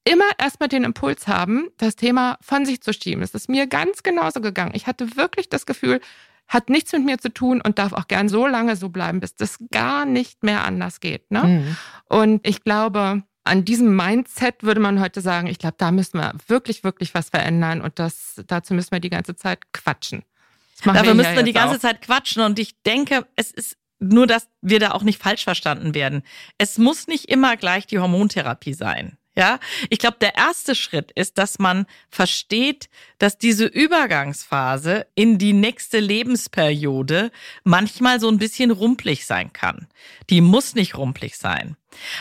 [0.05, 3.23] immer erstmal den Impuls haben, das Thema von sich zu schieben.
[3.23, 4.73] Es ist mir ganz genauso gegangen.
[4.75, 6.01] Ich hatte wirklich das Gefühl,
[6.47, 9.35] hat nichts mit mir zu tun und darf auch gern so lange so bleiben, bis
[9.35, 11.31] das gar nicht mehr anders geht.
[11.31, 11.45] Ne?
[11.45, 11.77] Mhm.
[12.09, 16.33] Und ich glaube, an diesem Mindset würde man heute sagen, ich glaube, da müssen wir
[16.47, 20.25] wirklich, wirklich was verändern und das, dazu müssen wir die ganze Zeit quatschen.
[20.83, 21.81] Dafür müssen wir die ganze auch.
[21.81, 25.95] Zeit quatschen und ich denke, es ist nur, dass wir da auch nicht falsch verstanden
[25.95, 26.23] werden.
[26.59, 29.17] Es muss nicht immer gleich die Hormontherapie sein.
[29.37, 29.59] Ja,
[29.91, 35.99] ich glaube, der erste Schritt ist, dass man versteht, dass diese Übergangsphase in die nächste
[35.99, 37.33] Lebensperiode
[37.65, 39.89] manchmal so ein bisschen rumpelig sein kann.
[40.31, 41.77] Die muss nicht rumpelig sein.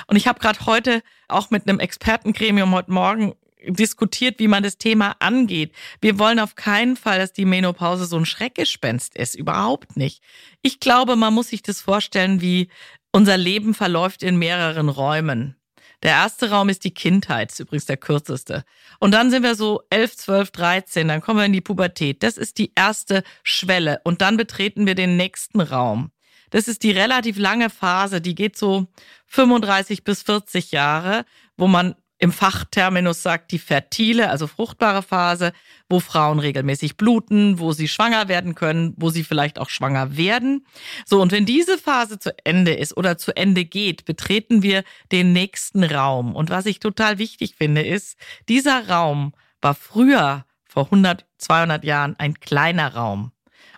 [0.08, 3.34] Und ich habe gerade heute auch mit einem Expertengremium heute Morgen
[3.68, 5.74] diskutiert, wie man das Thema angeht.
[6.02, 9.36] Wir wollen auf keinen Fall, dass die Menopause so ein Schreckgespenst ist.
[9.36, 10.22] Überhaupt nicht.
[10.62, 12.70] Ich glaube, man muss sich das vorstellen, wie
[13.12, 15.56] unser Leben verläuft in mehreren Räumen.
[16.04, 18.66] Der erste Raum ist die Kindheit, ist übrigens der kürzeste.
[19.00, 22.22] Und dann sind wir so 11, 12, 13, dann kommen wir in die Pubertät.
[22.24, 24.02] Das ist die erste Schwelle.
[24.04, 26.12] Und dann betreten wir den nächsten Raum.
[26.50, 28.88] Das ist die relativ lange Phase, die geht so
[29.28, 31.26] 35 bis 40 Jahre,
[31.58, 35.52] wo man im Fachterminus sagt, die fertile, also fruchtbare Phase,
[35.90, 40.66] wo Frauen regelmäßig bluten, wo sie schwanger werden können, wo sie vielleicht auch schwanger werden.
[41.06, 45.34] So, und wenn diese Phase zu Ende ist oder zu Ende geht, betreten wir den
[45.34, 46.34] nächsten Raum.
[46.34, 52.16] Und was ich total wichtig finde, ist, dieser Raum war früher, vor 100, 200 Jahren,
[52.20, 53.34] ein kleiner Raum.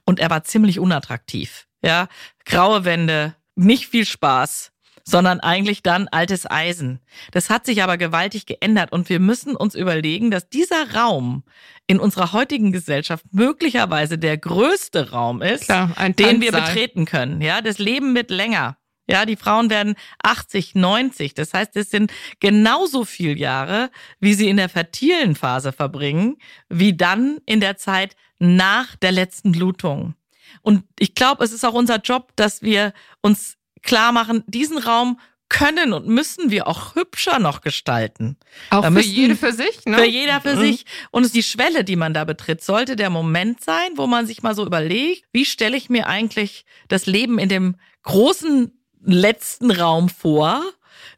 [0.05, 1.65] Und er war ziemlich unattraktiv.
[1.81, 2.09] Ja,
[2.45, 4.71] graue Wände, nicht viel Spaß,
[5.07, 6.99] sondern eigentlich dann altes Eisen.
[7.31, 11.43] Das hat sich aber gewaltig geändert und wir müssen uns überlegen, dass dieser Raum
[11.87, 17.41] in unserer heutigen Gesellschaft möglicherweise der größte Raum ist, Klar, den wir betreten können.
[17.41, 18.77] Ja, das Leben wird länger.
[19.07, 21.35] Ja, die Frauen werden 80, 90.
[21.35, 26.37] Das heißt, es sind genauso viel Jahre, wie sie in der fertilen Phase verbringen,
[26.69, 30.15] wie dann in der Zeit nach der letzten Blutung.
[30.61, 35.17] Und ich glaube, es ist auch unser Job, dass wir uns klar machen, diesen Raum
[35.47, 38.37] können und müssen wir auch hübscher noch gestalten.
[38.71, 39.97] Auch da für jede für sich, ne?
[39.97, 40.59] Für jeder für mhm.
[40.59, 40.85] sich.
[41.11, 44.25] Und es ist die Schwelle, die man da betritt, sollte der Moment sein, wo man
[44.25, 48.71] sich mal so überlegt, wie stelle ich mir eigentlich das Leben in dem großen
[49.01, 50.63] letzten Raum vor?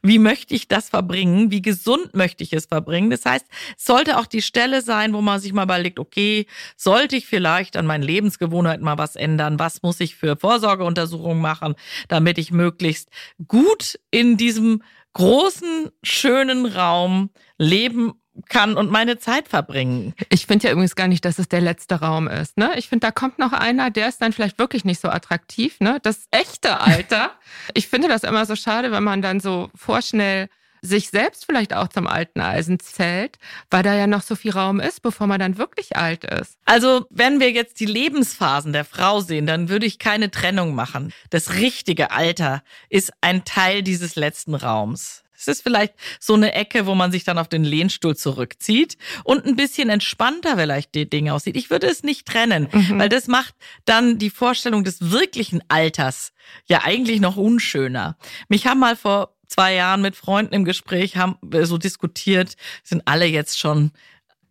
[0.08, 1.52] Wie möchte ich das verbringen?
[1.52, 3.10] Wie gesund möchte ich es verbringen?
[3.10, 3.46] Das heißt,
[3.78, 7.76] es sollte auch die Stelle sein, wo man sich mal überlegt, okay, sollte ich vielleicht
[7.76, 9.60] an meinen Lebensgewohnheiten mal was ändern?
[9.60, 11.76] Was muss ich für Vorsorgeuntersuchungen machen,
[12.08, 13.10] damit ich möglichst
[13.48, 18.14] gut in diesem großen, schönen Raum leben
[18.50, 20.14] kann und meine Zeit verbringen.
[20.30, 22.58] Ich finde ja übrigens gar nicht, dass es der letzte Raum ist.
[22.58, 22.72] Ne?
[22.76, 25.80] Ich finde, da kommt noch einer, der ist dann vielleicht wirklich nicht so attraktiv.
[25.80, 26.00] Ne?
[26.04, 27.32] Das echte Alter.
[27.74, 30.50] ich finde das immer so schade, wenn man dann so vorschnell
[30.82, 33.38] sich selbst vielleicht auch zum alten Eisen zählt,
[33.70, 36.58] weil da ja noch so viel Raum ist, bevor man dann wirklich alt ist.
[36.66, 41.14] Also, wenn wir jetzt die Lebensphasen der Frau sehen, dann würde ich keine Trennung machen.
[41.30, 45.24] Das richtige Alter ist ein Teil dieses letzten Raums.
[45.38, 49.46] Es ist vielleicht so eine Ecke, wo man sich dann auf den Lehnstuhl zurückzieht und
[49.46, 51.56] ein bisschen entspannter vielleicht die Dinge aussieht.
[51.56, 53.00] Ich würde es nicht trennen, mhm.
[53.00, 53.54] weil das macht
[53.86, 56.34] dann die Vorstellung des wirklichen Alters
[56.66, 58.18] ja eigentlich noch unschöner.
[58.50, 63.26] Mich haben mal vor zwei Jahren mit Freunden im Gespräch haben so diskutiert, sind alle
[63.26, 63.92] jetzt schon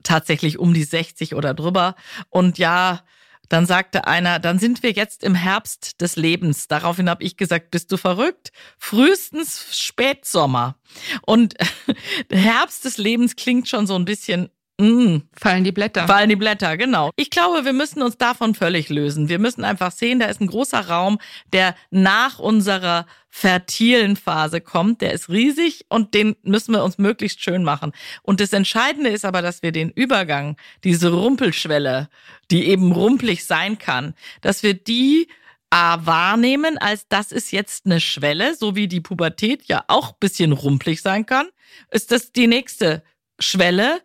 [0.03, 1.97] tatsächlich um die 60 oder drüber
[2.31, 3.03] und ja,
[3.49, 6.69] dann sagte einer, dann sind wir jetzt im Herbst des Lebens.
[6.69, 8.51] Daraufhin habe ich gesagt, bist du verrückt?
[8.79, 10.77] Frühestens Spätsommer.
[11.23, 11.55] Und
[12.31, 15.21] Herbst des Lebens klingt schon so ein bisschen Mm.
[15.33, 16.07] Fallen die Blätter.
[16.07, 17.11] Fallen die Blätter, genau.
[17.17, 19.29] Ich glaube, wir müssen uns davon völlig lösen.
[19.29, 21.19] Wir müssen einfach sehen, da ist ein großer Raum,
[21.53, 23.07] der nach unserer
[23.37, 25.01] fertilen Phase kommt.
[25.01, 27.93] Der ist riesig und den müssen wir uns möglichst schön machen.
[28.23, 32.09] Und das Entscheidende ist aber, dass wir den Übergang, diese Rumpelschwelle,
[32.51, 35.29] die eben rumpelig sein kann, dass wir die
[35.71, 40.53] A wahrnehmen, als das ist jetzt eine Schwelle, so wie die Pubertät ja auch bisschen
[40.53, 41.49] rumpelig sein kann,
[41.91, 43.03] ist das die nächste
[43.41, 44.01] Schwelle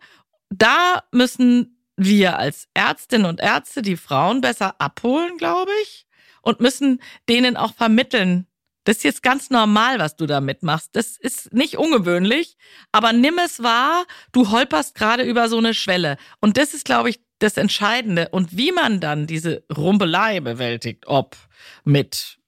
[0.52, 6.06] da müssen wir als Ärztinnen und Ärzte die Frauen besser abholen, glaube ich,
[6.42, 8.46] und müssen denen auch vermitteln,
[8.84, 10.90] das ist jetzt ganz normal, was du da mitmachst.
[10.92, 12.56] Das ist nicht ungewöhnlich,
[12.90, 16.16] aber nimm es wahr, du holperst gerade über so eine Schwelle.
[16.40, 18.28] Und das ist, glaube ich, das Entscheidende.
[18.30, 21.36] Und wie man dann diese Rumpelei bewältigt, ob
[21.84, 22.38] mit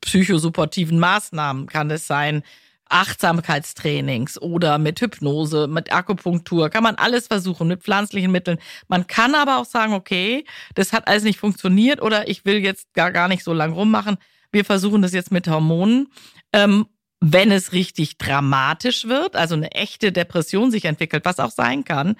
[0.00, 2.42] psychosupportiven Maßnahmen kann es sein,
[2.90, 8.58] Achtsamkeitstrainings oder mit Hypnose, mit Akupunktur, kann man alles versuchen, mit pflanzlichen Mitteln.
[8.88, 12.92] Man kann aber auch sagen, okay, das hat alles nicht funktioniert oder ich will jetzt
[12.92, 14.18] gar, gar nicht so lang rummachen.
[14.52, 16.08] Wir versuchen das jetzt mit Hormonen.
[16.52, 16.86] Ähm,
[17.20, 22.16] wenn es richtig dramatisch wird, also eine echte Depression sich entwickelt, was auch sein kann,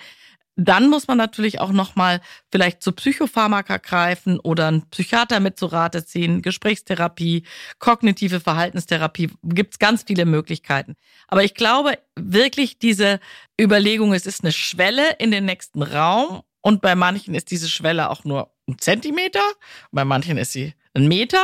[0.57, 2.21] dann muss man natürlich auch nochmal
[2.53, 7.45] vielleicht zu Psychopharmaka greifen oder einen Psychiater mit zu Rate ziehen, Gesprächstherapie,
[7.79, 10.97] kognitive Verhaltenstherapie, gibt's ganz viele Möglichkeiten.
[11.29, 13.21] Aber ich glaube wirklich diese
[13.59, 18.11] Überlegung, es ist eine Schwelle in den nächsten Raum und bei manchen ist diese Schwelle
[18.11, 19.45] auch nur ein Zentimeter,
[19.93, 21.43] bei manchen ist sie ein Meter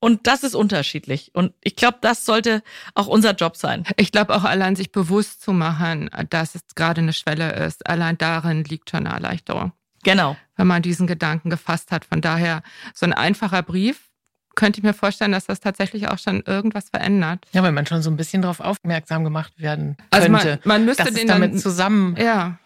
[0.00, 1.30] und das ist unterschiedlich.
[1.34, 2.62] Und ich glaube, das sollte
[2.94, 3.84] auch unser Job sein.
[3.96, 7.86] Ich glaube auch allein sich bewusst zu machen, dass es gerade eine Schwelle ist.
[7.86, 9.72] Allein darin liegt schon eine Erleichterung.
[10.02, 10.36] Genau.
[10.56, 12.06] Wenn man diesen Gedanken gefasst hat.
[12.06, 12.62] Von daher
[12.94, 14.10] so ein einfacher Brief
[14.54, 17.46] könnte ich mir vorstellen, dass das tatsächlich auch schon irgendwas verändert.
[17.52, 20.06] Ja, weil man schon so ein bisschen darauf aufmerksam gemacht werden könnte.
[20.10, 22.58] Also man, man müsste dass den es damit dann, zusammen ja.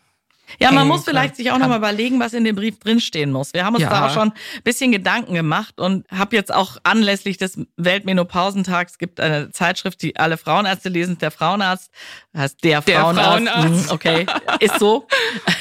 [0.61, 3.53] Ja, man muss vielleicht sich auch nochmal überlegen, was in dem Brief drinstehen muss.
[3.55, 3.91] Wir haben uns Ja.
[3.91, 9.21] da auch schon ein bisschen Gedanken gemacht und habe jetzt auch anlässlich des Weltmenopausentags gibt
[9.21, 11.91] eine Zeitschrift, die alle Frauenärzte lesen, der Frauenarzt,
[12.37, 13.49] heißt der, Der Frauenarzt.
[13.49, 13.87] Frauenarzt.
[13.87, 14.27] Mhm, Okay,
[14.61, 15.07] ist so.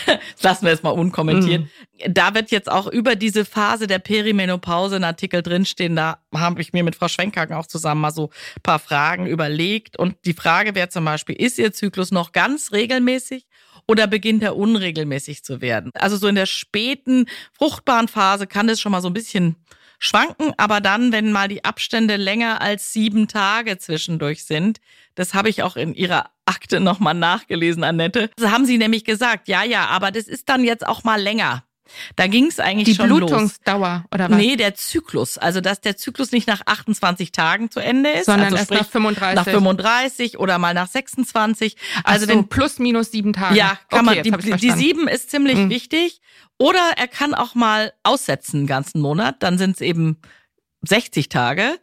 [0.05, 1.61] Das lassen wir jetzt mal unkommentiert.
[1.63, 1.69] Mhm.
[2.13, 5.95] Da wird jetzt auch über diese Phase der Perimenopause ein Artikel drinstehen.
[5.95, 9.97] Da habe ich mir mit Frau Schwenkhagen auch zusammen mal so ein paar Fragen überlegt.
[9.97, 13.45] Und die Frage wäre zum Beispiel, ist Ihr Zyklus noch ganz regelmäßig?
[13.87, 15.91] Oder beginnt er unregelmäßig zu werden?
[15.95, 19.55] Also so in der späten fruchtbaren Phase kann es schon mal so ein bisschen
[19.99, 24.79] schwanken, aber dann, wenn mal die Abstände länger als sieben Tage zwischendurch sind,
[25.15, 29.47] das habe ich auch in Ihrer Akte nochmal nachgelesen, Annette, da haben Sie nämlich gesagt,
[29.47, 31.63] ja, ja, aber das ist dann jetzt auch mal länger.
[32.15, 33.19] Da ging es eigentlich Die schon los.
[33.29, 34.37] Blutungsdauer oder was?
[34.37, 35.37] Nee, der Zyklus.
[35.37, 38.89] Also, dass der Zyklus nicht nach 28 Tagen zu Ende ist, sondern also erst nach
[38.89, 39.35] 35.
[39.35, 41.75] nach 35 oder mal nach 26.
[42.03, 43.55] Also, also wenn plus minus sieben Tage.
[43.57, 45.69] ja, kann okay, man, die, die sieben ist ziemlich Mhm.
[45.69, 46.21] wichtig.
[46.57, 50.17] Oder er kann auch mal aussetzen einen ganzen Monat, dann sind es eben
[50.87, 51.79] 60 Tage.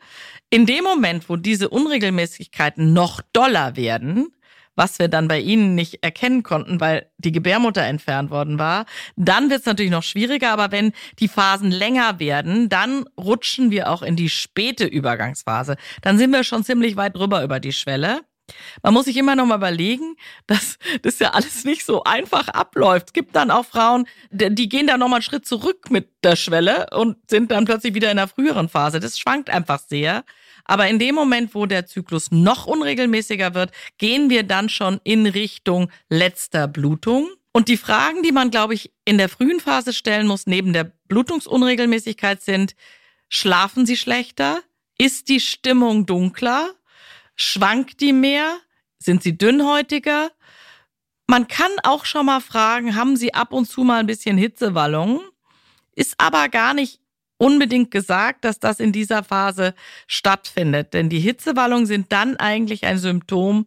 [0.51, 4.29] In dem Moment, wo diese Unregelmäßigkeiten noch doller werden,
[4.77, 9.51] was wir dann bei Ihnen nicht erkennen konnten, weil die Gebärmutter entfernt worden war, dann
[9.51, 10.53] wird es natürlich noch schwieriger.
[10.53, 15.77] Aber wenn die Phasen länger werden, dann rutschen wir auch in die späte Übergangsphase.
[16.03, 18.21] Dann sind wir schon ziemlich weit drüber über die Schwelle.
[18.83, 23.09] Man muss sich immer noch mal überlegen, dass das ja alles nicht so einfach abläuft.
[23.09, 26.37] Es gibt dann auch Frauen, die gehen dann noch mal einen Schritt zurück mit der
[26.37, 29.01] Schwelle und sind dann plötzlich wieder in der früheren Phase.
[29.01, 30.25] Das schwankt einfach sehr.
[30.71, 35.27] Aber in dem Moment, wo der Zyklus noch unregelmäßiger wird, gehen wir dann schon in
[35.27, 37.29] Richtung letzter Blutung.
[37.51, 40.85] Und die Fragen, die man, glaube ich, in der frühen Phase stellen muss, neben der
[41.09, 42.77] Blutungsunregelmäßigkeit sind,
[43.29, 44.63] schlafen Sie schlechter?
[44.97, 46.71] Ist die Stimmung dunkler?
[47.35, 48.57] Schwankt die mehr?
[48.97, 50.31] Sind sie dünnhäutiger?
[51.27, 55.21] Man kann auch schon mal fragen, haben sie ab und zu mal ein bisschen Hitzewallungen?
[55.97, 57.00] Ist aber gar nicht
[57.41, 59.75] unbedingt gesagt, dass das in dieser Phase
[60.07, 60.93] stattfindet.
[60.93, 63.67] Denn die Hitzewallungen sind dann eigentlich ein Symptom,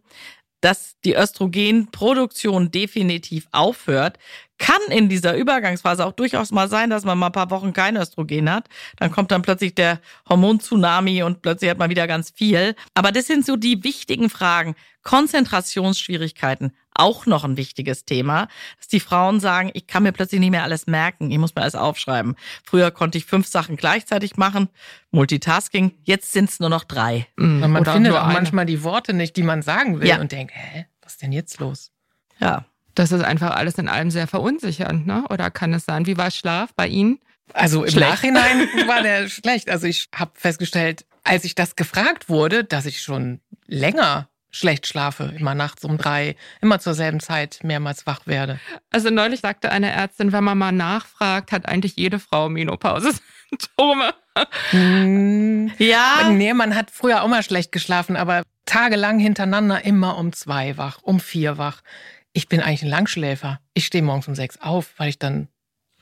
[0.60, 4.18] dass die Östrogenproduktion definitiv aufhört.
[4.58, 7.96] Kann in dieser Übergangsphase auch durchaus mal sein, dass man mal ein paar Wochen kein
[7.96, 8.68] Östrogen hat.
[8.96, 12.76] Dann kommt dann plötzlich der Hormon-Tsunami und plötzlich hat man wieder ganz viel.
[12.94, 14.76] Aber das sind so die wichtigen Fragen.
[15.02, 20.50] Konzentrationsschwierigkeiten, auch noch ein wichtiges Thema, dass die Frauen sagen, ich kann mir plötzlich nicht
[20.50, 22.36] mehr alles merken, ich muss mir alles aufschreiben.
[22.64, 24.68] Früher konnte ich fünf Sachen gleichzeitig machen,
[25.10, 27.26] Multitasking, jetzt sind es nur noch drei.
[27.36, 27.62] Mhm.
[27.62, 28.32] Und man Oder findet auch eine.
[28.34, 30.20] manchmal die Worte nicht, die man sagen will Ja.
[30.20, 31.90] und denkt, hä, was ist denn jetzt los?
[32.40, 32.64] Ja.
[32.96, 35.24] Das ist einfach alles in allem sehr verunsichernd, ne?
[35.30, 36.06] Oder kann es sein?
[36.06, 37.18] Wie war Schlaf bei Ihnen?
[37.52, 38.08] Also im Schlecht.
[38.10, 39.68] Nachhinein war der schlecht.
[39.68, 45.34] Also ich habe festgestellt, als ich das gefragt wurde, dass ich schon länger schlecht schlafe,
[45.36, 48.60] immer nachts um drei, immer zur selben Zeit mehrmals wach werde.
[48.90, 54.14] Also neulich sagte eine Ärztin, wenn man mal nachfragt, hat eigentlich jede Frau Menopause-Symptome.
[54.70, 60.32] Hm, Ja, Nee, man hat früher auch mal schlecht geschlafen, aber tagelang hintereinander immer um
[60.32, 61.80] zwei wach, um vier wach.
[62.32, 63.60] Ich bin eigentlich ein Langschläfer.
[63.74, 65.48] Ich stehe morgens um sechs auf, weil ich dann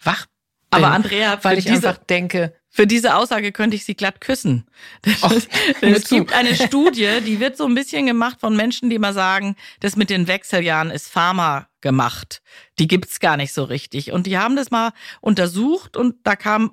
[0.02, 0.26] wach
[0.70, 0.84] bin.
[0.84, 4.64] aber Andrea, weil ich diese, einfach denke, Für diese Aussage könnte ich sie glatt küssen.
[5.80, 9.12] Hör es gibt eine Studie, die wird so ein bisschen gemacht von Menschen, die immer
[9.12, 12.40] sagen, das mit den Wechseljahren ist Pharma gemacht.
[12.78, 14.12] Die gibt's gar nicht so richtig.
[14.12, 16.72] Und die haben das mal untersucht und da kam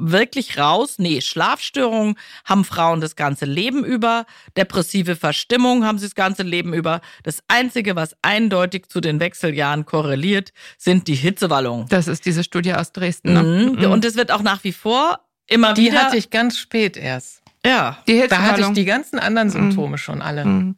[0.00, 6.14] wirklich raus, nee, Schlafstörungen haben Frauen das ganze Leben über, depressive Verstimmung haben sie das
[6.14, 7.00] ganze Leben über.
[7.24, 11.88] Das Einzige, was eindeutig zu den Wechseljahren korreliert, sind die Hitzewallungen.
[11.88, 13.32] Das ist diese Studie aus Dresden.
[13.34, 13.42] Ne?
[13.42, 13.92] Mhm.
[13.92, 15.18] Und es wird auch nach wie vor
[15.50, 16.04] immer die wieder.
[16.04, 17.42] hatte ich ganz spät erst.
[17.64, 17.98] ja.
[18.08, 20.46] die Da hatte ich die ganzen anderen Symptome schon alle.
[20.46, 20.76] Mhm.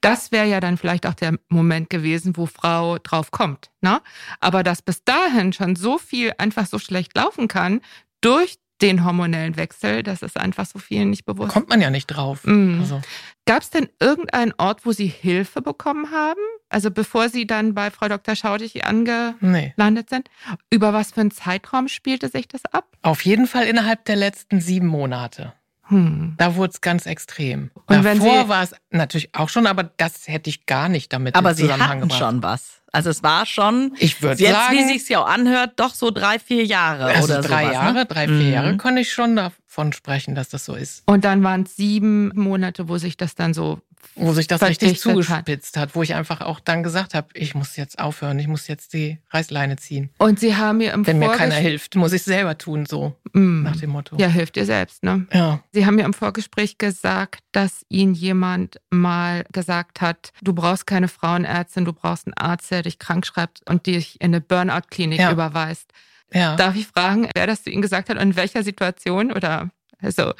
[0.00, 3.70] Das wäre ja dann vielleicht auch der Moment gewesen, wo Frau drauf kommt.
[3.82, 4.00] Ne?
[4.40, 7.82] Aber dass bis dahin schon so viel einfach so schlecht laufen kann,
[8.22, 10.02] durch den hormonellen Wechsel.
[10.02, 11.52] Das ist einfach so vielen nicht bewusst.
[11.52, 12.44] Kommt man ja nicht drauf.
[12.44, 12.80] Mhm.
[12.80, 13.00] Also,
[13.44, 16.40] Gab es denn irgendeinen Ort, wo Sie Hilfe bekommen haben?
[16.68, 18.36] Also bevor Sie dann bei Frau Dr.
[18.36, 20.02] Schaudig angelandet nee.
[20.08, 20.30] sind?
[20.70, 22.86] Über was für einen Zeitraum spielte sich das ab?
[23.02, 25.52] Auf jeden Fall innerhalb der letzten sieben Monate.
[25.88, 26.34] Hm.
[26.38, 27.70] Da wurde es ganz extrem.
[27.86, 31.12] Und wenn Davor Sie- war es natürlich auch schon, aber das hätte ich gar nicht
[31.12, 32.18] damit Aber in sie Zusammenhang hatten gebracht.
[32.18, 32.81] schon was.
[32.94, 36.10] Also es war schon, Ich würde jetzt sagen, wie sich's ja auch anhört, doch so
[36.10, 38.06] drei, vier Jahre also oder drei sowas, Jahre, Ne?
[38.06, 38.52] drei, vier Mhm.
[38.52, 41.02] Jahre kann ich schon davon sprechen, dass das so ist.
[41.06, 43.80] Und dann waren es sieben Monate, wo sich das dann so.
[44.14, 45.44] Wo sich das richtig Verdichtet hat.
[45.44, 48.68] zugespitzt hat, wo ich einfach auch dann gesagt habe, ich muss jetzt aufhören, ich muss
[48.68, 50.10] jetzt die Reißleine ziehen.
[50.18, 53.16] Und Sie haben mir im Wenn mir keiner Vorges- hilft, muss ich selber tun, so
[53.32, 53.62] Mm.
[53.62, 54.16] nach dem Motto.
[54.18, 55.26] Ja, hilft dir selbst, ne?
[55.32, 55.60] ja.
[55.72, 61.08] Sie haben mir im Vorgespräch gesagt, dass Ihnen jemand mal gesagt hat, du brauchst keine
[61.08, 65.32] Frauenärztin, du brauchst einen Arzt, der dich krank schreibt und dich in eine Burnout-Klinik Ja.
[65.32, 65.90] überweist.
[66.34, 66.56] ja.
[66.56, 70.32] Darf ich fragen, wer das zu Ihnen gesagt hat und in welcher Situation oder also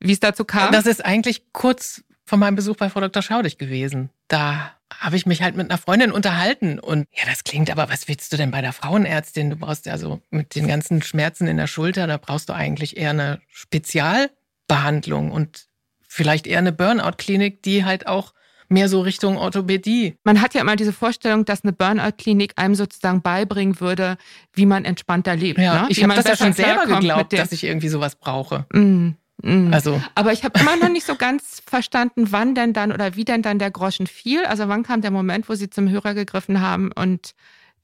[0.00, 0.72] wie es dazu kam?
[0.72, 3.22] Das ist eigentlich kurz vor meinem Besuch bei Frau Dr.
[3.22, 4.08] Schaudig gewesen.
[4.28, 8.06] Da habe ich mich halt mit einer Freundin unterhalten und ja, das klingt aber, was
[8.06, 9.50] willst du denn bei der Frauenärztin?
[9.50, 12.96] Du brauchst ja so mit den ganzen Schmerzen in der Schulter, da brauchst du eigentlich
[12.96, 15.66] eher eine Spezialbehandlung und
[16.06, 18.32] vielleicht eher eine Burnout-Klinik, die halt auch
[18.68, 20.14] mehr so Richtung Orthopädie.
[20.22, 24.18] Man hat ja immer diese Vorstellung, dass eine Burnout-Klinik einem sozusagen beibringen würde,
[24.52, 25.58] wie man entspannter lebt.
[25.58, 25.86] Ja, ne?
[25.88, 28.66] ich habe das ja schon selber geglaubt, dass ich irgendwie sowas brauche.
[28.72, 29.72] Mm, mm.
[29.72, 33.24] Also Aber ich habe immer noch nicht so ganz verstanden, wann denn dann oder wie
[33.24, 34.44] denn dann der Groschen fiel.
[34.44, 37.32] Also wann kam der Moment, wo Sie zum Hörer gegriffen haben und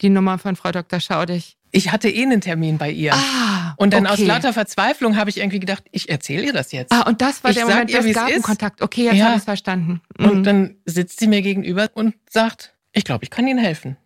[0.03, 1.01] die Nummer von Frau Dr.
[1.01, 1.57] Schaudig.
[1.73, 3.15] ich hatte eh einen Termin bei ihr.
[3.15, 4.13] Ah, und dann okay.
[4.13, 6.93] aus lauter Verzweiflung habe ich irgendwie gedacht, ich erzähle ihr das jetzt.
[6.93, 8.15] Ah, und das war Ich der Moment ihr, des.
[8.15, 8.83] Gartenkontakt.
[8.83, 9.25] Okay, jetzt Ja.
[9.25, 10.01] habe ich es verstanden.
[10.19, 10.45] Und Mhm.
[10.45, 13.97] dann sitzt sie mir gegenüber und sagt, ich glaube, ich kann Ihnen helfen.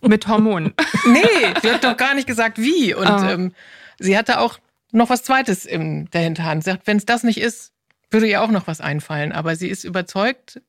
[0.00, 0.74] Mit Hormonen.
[1.06, 1.20] Nee,
[1.62, 2.94] sie hat doch gar nicht gesagt, wie.
[2.94, 3.32] Und Ah.
[3.32, 3.52] ähm,
[3.98, 4.58] sie hatte auch
[4.92, 6.64] noch was Zweites in der Hinterhand.
[6.64, 7.72] Sie sagt, wenn es das nicht ist,
[8.10, 9.32] würde ihr auch noch was einfallen.
[9.32, 10.60] Aber sie ist überzeugt,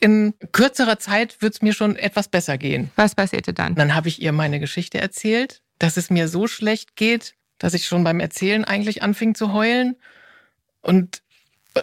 [0.00, 2.90] in kürzerer Zeit wird es mir schon etwas besser gehen.
[2.96, 3.74] Was passierte dann?
[3.74, 7.86] Dann habe ich ihr meine Geschichte erzählt, dass es mir so schlecht geht, dass ich
[7.86, 9.96] schon beim Erzählen eigentlich anfing zu heulen.
[10.82, 11.22] Und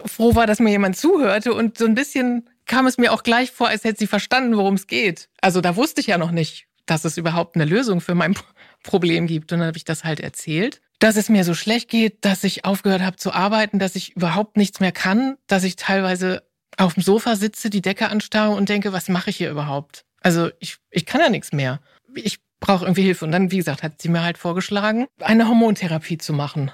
[0.06, 1.52] froh war, dass mir jemand zuhörte.
[1.54, 4.74] Und so ein bisschen kam es mir auch gleich vor, als hätte sie verstanden, worum
[4.74, 5.28] es geht.
[5.40, 8.36] Also da wusste ich ja noch nicht, dass es überhaupt eine Lösung für mein
[8.82, 9.52] Problem gibt.
[9.52, 12.64] Und dann habe ich das halt erzählt, dass es mir so schlecht geht, dass ich
[12.64, 16.42] aufgehört habe zu arbeiten, dass ich überhaupt nichts mehr kann, dass ich teilweise
[16.78, 20.06] auf dem Sofa sitze, die Decke anstarre und denke, was mache ich hier überhaupt?
[20.22, 21.80] Also ich, ich kann ja nichts mehr.
[22.14, 23.26] Ich brauche irgendwie Hilfe.
[23.26, 26.70] Und dann, wie gesagt, hat sie mir halt vorgeschlagen, eine Hormontherapie zu machen.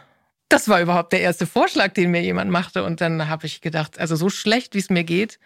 [0.48, 2.84] Das war überhaupt der erste Vorschlag, den mir jemand machte.
[2.84, 5.40] Und dann habe ich gedacht, also so schlecht, wie es mir geht,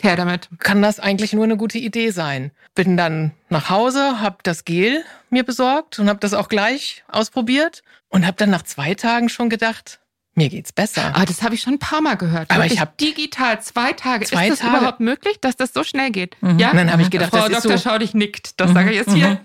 [0.00, 0.48] Her damit.
[0.58, 2.50] kann das eigentlich nur eine gute Idee sein.
[2.74, 7.82] Bin dann nach Hause, habe das Gel mir besorgt und habe das auch gleich ausprobiert
[8.08, 9.98] und habe dann nach zwei Tagen schon gedacht,
[10.34, 11.12] mir geht's besser.
[11.14, 12.50] Ah, das habe ich schon ein paar Mal gehört.
[12.50, 14.24] Aber Wirklich ich hab- digital zwei Tage.
[14.24, 14.78] Zwei ist das Tage.
[14.78, 16.36] überhaupt möglich, dass das so schnell geht?
[16.40, 16.58] Mhm.
[16.58, 16.70] Ja.
[16.70, 17.76] Und dann habe ich gedacht, Frau das ist Dr.
[17.76, 17.90] so.
[17.90, 18.58] Schaudig nickt.
[18.58, 19.40] Das Mhm, sage ich jetzt hier.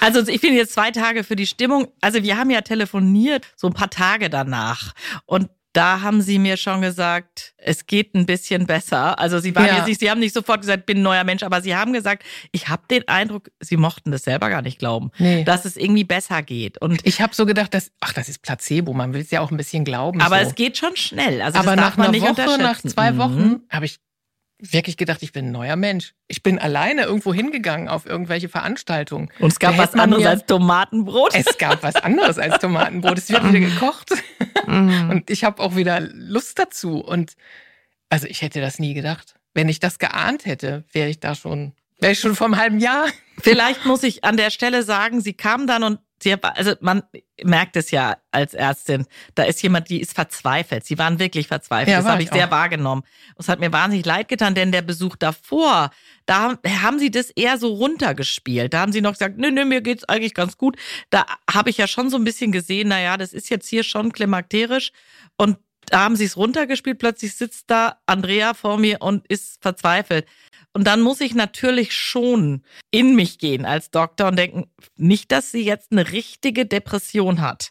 [0.00, 1.88] Also ich finde jetzt zwei Tage für die Stimmung.
[2.02, 4.92] Also wir haben ja telefoniert so ein paar Tage danach
[5.24, 9.18] und da haben sie mir schon gesagt, es geht ein bisschen besser.
[9.18, 9.76] Also sie waren Ja.
[9.76, 12.24] jetzt nicht, sie haben nicht sofort gesagt, bin ein neuer Mensch, aber sie haben gesagt,
[12.52, 15.44] ich habe den Eindruck, sie mochten das selber gar nicht glauben, Nee.
[15.44, 16.80] dass es irgendwie besser geht.
[16.80, 19.50] Und Ich habe so gedacht, dass, ach, das ist Placebo, man will es ja auch
[19.50, 20.20] ein bisschen glauben.
[20.20, 20.48] aber so.
[20.48, 21.42] es geht schon schnell.
[21.42, 23.18] Also aber nach man einer nicht Woche, nach zwei Mhm.
[23.18, 23.98] Wochen, habe ich
[24.58, 26.14] wirklich gedacht, ich bin ein neuer Mensch.
[26.26, 29.30] Ich bin alleine irgendwo hingegangen auf irgendwelche Veranstaltungen.
[29.38, 31.34] Und es gab Da was anderes als Tomatenbrot.
[31.34, 33.18] Es gab was anderes als Tomatenbrot.
[33.18, 34.10] Es wird wieder gekocht.
[34.66, 35.10] Mhm.
[35.10, 36.98] Und ich habe auch wieder Lust dazu.
[36.98, 37.34] Und
[38.10, 39.34] also ich hätte das nie gedacht.
[39.54, 42.80] Wenn ich das geahnt hätte, wäre ich da schon, wäre ich schon vor einem halben
[42.80, 43.06] Jahr.
[43.40, 47.02] Vielleicht muss ich an der Stelle sagen, sie kam dann und sie, also man
[47.42, 50.84] merkt es ja als Ärztin, da ist jemand, die ist verzweifelt.
[50.84, 51.88] Sie waren wirklich verzweifelt.
[51.88, 52.50] Ja, das habe ich ich sehr auch.
[52.50, 53.02] wahrgenommen.
[53.34, 55.90] Und es hat mir wahnsinnig leid getan, denn der Besuch davor,
[56.26, 58.74] da haben sie das eher so runtergespielt.
[58.74, 60.76] Da haben sie noch gesagt, nö, nö, mir geht's eigentlich ganz gut.
[61.10, 63.82] Da habe ich ja schon so ein bisschen gesehen, na ja, das ist jetzt hier
[63.82, 64.92] schon klimakterisch
[65.36, 65.58] und
[65.92, 66.98] da haben sie es runtergespielt.
[66.98, 70.26] Plötzlich sitzt da Andrea vor mir und ist verzweifelt.
[70.72, 75.50] Und dann muss ich natürlich schon in mich gehen als Doktor und denken, nicht, dass
[75.50, 77.70] sie jetzt eine richtige Depression hat.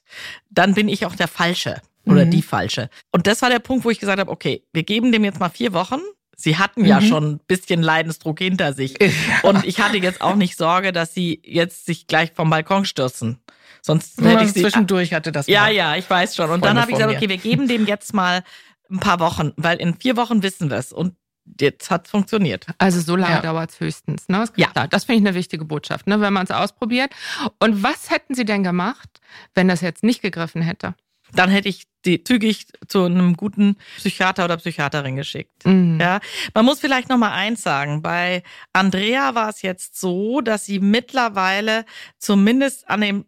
[0.49, 2.31] Dann bin ich auch der Falsche oder Mhm.
[2.31, 2.89] die Falsche.
[3.11, 5.49] Und das war der Punkt, wo ich gesagt habe, okay, wir geben dem jetzt mal
[5.49, 5.99] vier Wochen.
[6.35, 7.05] Sie hatten ja Mhm.
[7.07, 8.95] schon ein bisschen Leidensdruck hinter sich.
[9.43, 13.39] Und ich hatte jetzt auch nicht Sorge, dass sie jetzt sich gleich vom Balkon stürzen.
[13.87, 14.61] Sonst hätte ich sie.
[14.61, 15.71] zwischendurch hatte das Ja, mal.
[15.73, 16.45] ja, ich weiß schon.
[16.45, 17.17] Und Freunde dann habe ich gesagt, mir.
[17.17, 18.43] okay, wir geben dem jetzt mal
[18.91, 20.93] ein paar Wochen, weil in vier Wochen wissen wir es.
[20.93, 21.15] Und
[21.59, 22.65] jetzt hat es funktioniert.
[22.77, 23.41] Also so lange Ja.
[23.41, 24.27] dauert es höchstens.
[24.27, 24.45] Ne?
[24.57, 24.67] Ja.
[24.71, 26.19] Klar, Das finde ich eine wichtige Botschaft, ne?
[26.21, 27.11] wenn man es ausprobiert.
[27.59, 29.07] Und was hätten Sie denn gemacht,
[29.55, 30.93] wenn das jetzt nicht gegriffen hätte?
[31.33, 35.65] dann hätte ich die zügig zu einem guten Psychiater oder Psychiaterin geschickt.
[35.65, 35.97] Mhm.
[35.99, 36.21] Ja,
[36.53, 38.01] man muss vielleicht noch mal eins sagen.
[38.01, 41.83] Bei Andrea war es jetzt so, dass sie mittlerweile
[42.17, 43.25] zumindest an dem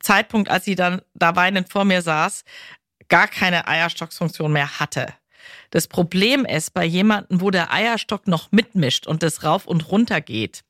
[0.00, 2.44] Zeitpunkt, als sie dann da weinend vor mir saß,
[3.08, 5.06] gar keine Eierstocksfunktion mehr hatte.
[5.70, 10.20] Das Problem ist bei jemandem, wo der Eierstock noch mitmischt und das rauf und runter
[10.20, 10.64] geht.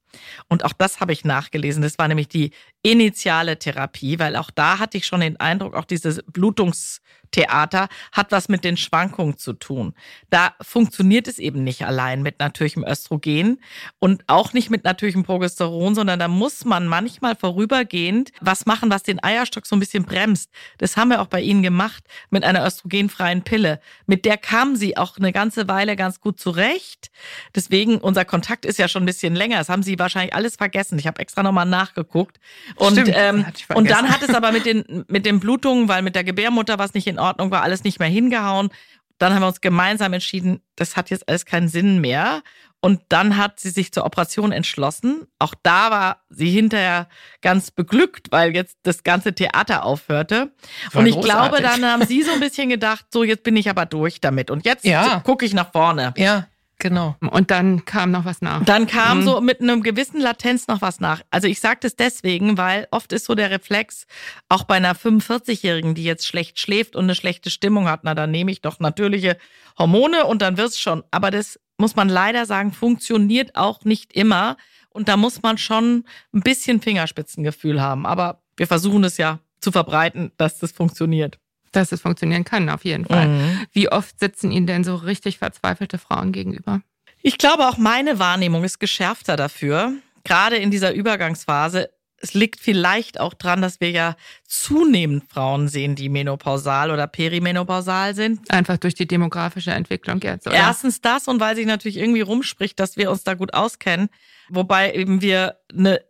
[0.49, 1.83] Und auch das habe ich nachgelesen.
[1.83, 2.53] Das war nämlich die
[2.85, 8.51] initiale Therapie, weil auch da hatte ich schon den Eindruck, auch dieses Blutungstheater hat was
[8.51, 9.95] mit den Schwankungen zu tun.
[10.29, 13.59] Da funktioniert es eben nicht allein mit natürlichem Östrogen
[14.01, 19.03] und auch nicht mit natürlichem Progesteron, sondern da muss man manchmal vorübergehend was machen, was
[19.03, 20.51] den Eierstock so ein bisschen bremst.
[20.77, 23.81] Das haben wir auch bei Ihnen gemacht mit einer östrogenfreien Pille.
[24.05, 27.11] Mit der kamen Sie auch eine ganze Weile ganz gut zurecht.
[27.55, 29.57] Deswegen, unser Kontakt ist ja schon ein bisschen länger.
[29.57, 30.99] Das haben Sie wahrscheinlich alles vergessen.
[30.99, 32.39] Ich habe extra nochmal nachgeguckt.
[32.77, 36.15] Und, Stimmt, ähm, und dann hat es aber mit den, mit den Blutungen, weil mit
[36.15, 38.71] der Gebärmutter was nicht in Ordnung war, alles nicht mehr hingehauen.
[39.19, 42.43] Dann haben wir uns gemeinsam entschieden, das hat jetzt alles keinen Sinn mehr.
[42.81, 45.27] Und dann hat sie sich zur Operation entschlossen.
[45.39, 47.09] Auch da war sie hinterher
[47.41, 50.53] ganz beglückt, weil jetzt das ganze Theater aufhörte.
[50.93, 51.23] Und ich großartig.
[51.23, 54.51] glaube, dann haben sie so ein bisschen gedacht, so jetzt bin ich aber durch damit.
[54.51, 55.21] Und jetzt Ja.
[55.21, 56.13] gucke ich nach vorne.
[56.19, 56.47] Ja,
[56.79, 57.17] genau.
[57.21, 58.65] Und dann kam noch was nach.
[58.65, 59.23] Dann kam Mhm.
[59.25, 61.23] so mit einem gewissen Latenz noch was nach.
[61.31, 64.07] Also ich sage das deswegen, weil oft ist so der Reflex,
[64.49, 68.31] auch bei einer 45-Jährigen, die jetzt schlecht schläft und eine schlechte Stimmung hat, na dann
[68.31, 69.37] nehme ich doch natürliche
[69.79, 71.03] Hormone und dann wird's schon.
[71.11, 74.57] Aber das muss man leider sagen, funktioniert auch nicht immer.
[74.91, 78.07] Und da muss man schon ein bisschen Fingerspitzengefühl haben.
[78.07, 81.39] Aber wir versuchen es ja zu verbreiten, dass das funktioniert.
[81.75, 83.29] Dass es funktionieren kann, auf jeden Fall.
[83.29, 83.67] Mhm.
[83.73, 86.81] Wie oft sitzen Ihnen denn so richtig verzweifelte Frauen gegenüber?
[87.23, 89.95] Ich glaube, auch meine Wahrnehmung ist geschärfter dafür,
[90.25, 91.91] gerade in dieser Übergangsphase.
[92.19, 94.17] Es liegt vielleicht auch dran, dass wir ja
[94.47, 98.51] zunehmend Frauen sehen, die menopausal oder perimenopausal sind.
[98.51, 100.57] Einfach durch die demografische Entwicklung jetzt, oder?
[100.57, 104.09] Erstens das und weil sich natürlich irgendwie rumspricht, dass wir uns da gut auskennen,
[104.49, 106.01] wobei eben wir eine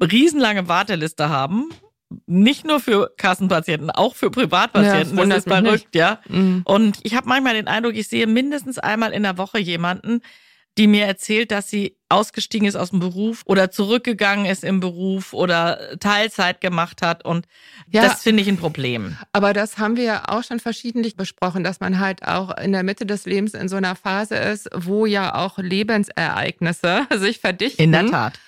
[0.00, 1.68] riesenlange Warteliste haben.
[2.26, 5.00] Nicht nur für Kassenpatienten, auch für Ja, Privatpatienten.
[5.10, 5.64] das wundert das ist nicht.
[5.64, 6.18] verrückt, ja.
[6.28, 6.62] Mhm.
[6.64, 10.20] Und ich habe manchmal den Eindruck, ich sehe mindestens einmal in der Woche jemanden,
[10.78, 15.34] die mir erzählt, dass sie ausgestiegen ist aus dem Beruf oder zurückgegangen ist im Beruf
[15.34, 17.26] oder Teilzeit gemacht hat.
[17.26, 17.46] Und
[17.90, 18.00] Ja.
[18.02, 19.18] das finde ich ein Problem.
[19.32, 22.84] Aber das haben wir ja auch schon verschiedentlich besprochen, dass man halt auch in der
[22.84, 27.82] Mitte des Lebens in so einer Phase ist, wo ja auch Lebensereignisse sich verdichten.
[27.82, 28.38] In der Tat.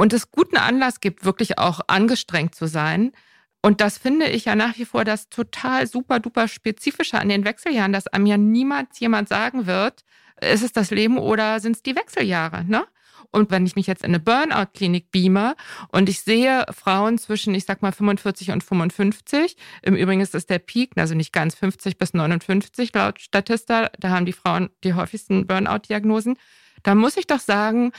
[0.00, 3.12] Und es guten Anlass gibt, wirklich auch angestrengt zu sein.
[3.60, 7.44] Und das finde ich ja nach wie vor das total super duper spezifische an den
[7.44, 10.06] Wechseljahren, dass einem ja niemals jemand sagen wird,
[10.40, 12.86] ist es das Leben oder sind es die Wechseljahre, ne?
[13.30, 15.54] Und wenn ich mich jetzt in eine Burnout-Klinik beame
[15.88, 20.46] und ich sehe Frauen zwischen, ich sag mal, 45 und 55, im Übrigen ist das
[20.46, 24.94] der Peak, also nicht ganz 50 bis 59 laut Statista, da haben die Frauen die
[24.94, 26.38] häufigsten Burnout-Diagnosen,
[26.84, 27.92] da muss ich doch sagen,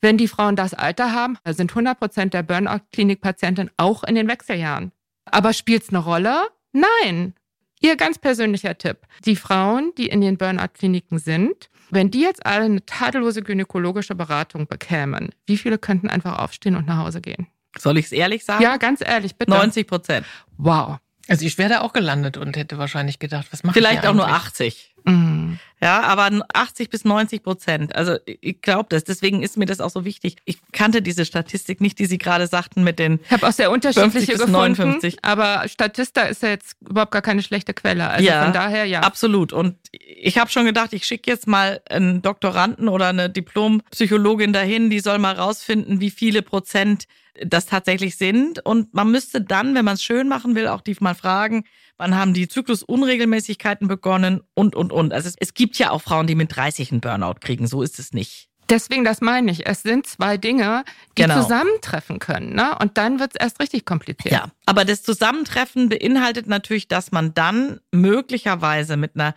[0.00, 4.92] wenn die Frauen das Alter haben, sind 100 Prozent der Burnout-Klinik-Patienten auch in den Wechseljahren.
[5.26, 6.48] Aber spielt es eine Rolle?
[6.72, 7.34] Nein.
[7.80, 8.98] Ihr ganz persönlicher Tipp.
[9.24, 14.66] Die Frauen, die in den Burnout-Kliniken sind, wenn die jetzt alle eine tadellose gynäkologische Beratung
[14.66, 17.48] bekämen, wie viele könnten einfach aufstehen und nach Hause gehen?
[17.78, 18.62] Soll ich es ehrlich sagen?
[18.62, 19.50] Ja, ganz ehrlich, bitte.
[19.50, 20.26] 90 Prozent.
[20.56, 20.98] Wow.
[21.30, 24.14] Also ich wäre da auch gelandet und hätte wahrscheinlich gedacht, was mache ich Vielleicht auch
[24.14, 24.42] nur eigentlich?
[24.42, 24.94] 80.
[25.04, 25.60] Mhm.
[25.80, 27.94] Ja, aber 80 bis 90 Prozent.
[27.94, 29.04] Also ich glaube das.
[29.04, 30.38] Deswegen ist mir das auch so wichtig.
[30.44, 33.70] Ich kannte diese Statistik nicht, die Sie gerade sagten mit den Ich habe auch sehr
[33.70, 35.18] unterschiedliche 50 bis gefunden, 59.
[35.22, 38.08] aber Statista ist ja jetzt überhaupt gar keine schlechte Quelle.
[38.08, 39.00] Also Ja, von daher ja.
[39.00, 39.52] Absolut.
[39.52, 44.90] Und ich habe schon gedacht, ich schicke jetzt mal einen Doktoranden oder eine Diplompsychologin dahin,
[44.90, 47.04] die soll mal rausfinden, wie viele Prozent
[47.44, 48.64] das tatsächlich sind.
[48.64, 51.64] Und man müsste dann, wenn man es schön machen will, auch die mal fragen,
[51.96, 55.12] wann haben die Zyklusunregelmäßigkeiten begonnen und, und, und.
[55.12, 57.66] Also es, es gibt ja auch Frauen, die mit 30 einen Burnout kriegen.
[57.66, 58.48] So ist es nicht.
[58.68, 59.66] Deswegen, das meine ich.
[59.66, 60.84] Es sind zwei Dinge,
[61.18, 61.42] die Genau.
[61.42, 62.54] zusammentreffen können.
[62.54, 62.76] Ne?
[62.80, 64.32] Und dann wird es erst richtig kompliziert.
[64.32, 69.34] Ja, aber das Zusammentreffen beinhaltet natürlich, dass man dann möglicherweise mit einer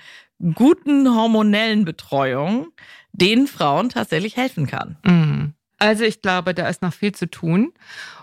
[0.53, 2.67] guten hormonellen Betreuung
[3.11, 4.97] den Frauen tatsächlich helfen kann.
[5.03, 5.53] Mhm.
[5.83, 7.73] Also ich glaube, da ist noch viel zu tun.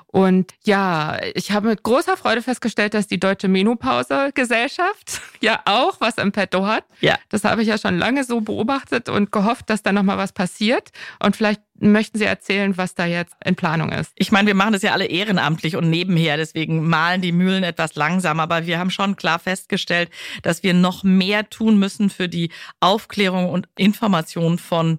[0.07, 6.17] Und ja, ich habe mit großer Freude festgestellt, dass die Deutsche Menopause-Gesellschaft ja auch was
[6.17, 6.85] im Petto hat.
[7.01, 7.19] Ja.
[7.29, 10.89] Das habe ich ja schon lange so beobachtet und gehofft, dass da nochmal was passiert.
[11.23, 14.13] Und vielleicht möchten Sie erzählen, was da jetzt in Planung ist.
[14.15, 17.95] Ich meine, wir machen das ja alle ehrenamtlich und nebenher, deswegen malen die Mühlen etwas
[17.95, 20.09] langsam, aber wir haben schon klar festgestellt,
[20.43, 22.51] dass wir noch mehr tun müssen für die
[22.81, 24.99] Aufklärung und Information von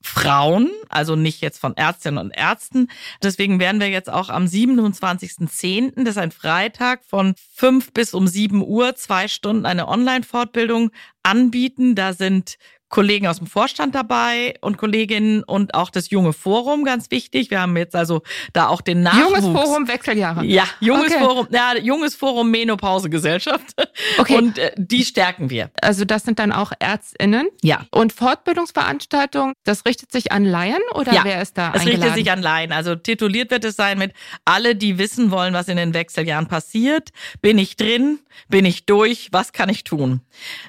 [0.00, 2.88] Frauen, also nicht jetzt von Ärztinnen und Ärzten.
[3.22, 8.26] Deswegen werden wir jetzt auch am 27.10., das ist ein Freitag, von 5 bis um
[8.26, 10.90] 7 Uhr zwei Stunden eine Online-Fortbildung
[11.22, 11.94] anbieten.
[11.94, 12.58] Da sind
[12.88, 17.50] Kollegen aus dem Vorstand dabei und Kolleginnen und auch das junge Forum, ganz wichtig.
[17.50, 18.22] Wir haben jetzt also
[18.52, 19.42] da auch den Nachwuchs.
[19.42, 20.44] Junges Forum Wechseljahre.
[20.44, 21.24] Ja, junges okay.
[21.24, 23.74] Forum, ja, junges Forum Menopausegesellschaft.
[24.18, 24.36] Okay.
[24.36, 25.70] Und äh, die stärken wir.
[25.82, 27.48] Also das sind dann auch ÄrztInnen.
[27.62, 27.86] Ja.
[27.90, 32.02] Und Fortbildungsveranstaltungen, das richtet sich an Laien oder ja, wer ist da es eingeladen?
[32.02, 32.72] richtet sich an Laien.
[32.72, 34.12] Also tituliert wird es sein mit
[34.44, 37.10] alle, die wissen wollen, was in den Wechseljahren passiert.
[37.42, 38.20] Bin ich drin?
[38.48, 39.28] Bin ich durch?
[39.32, 40.20] Was kann ich tun?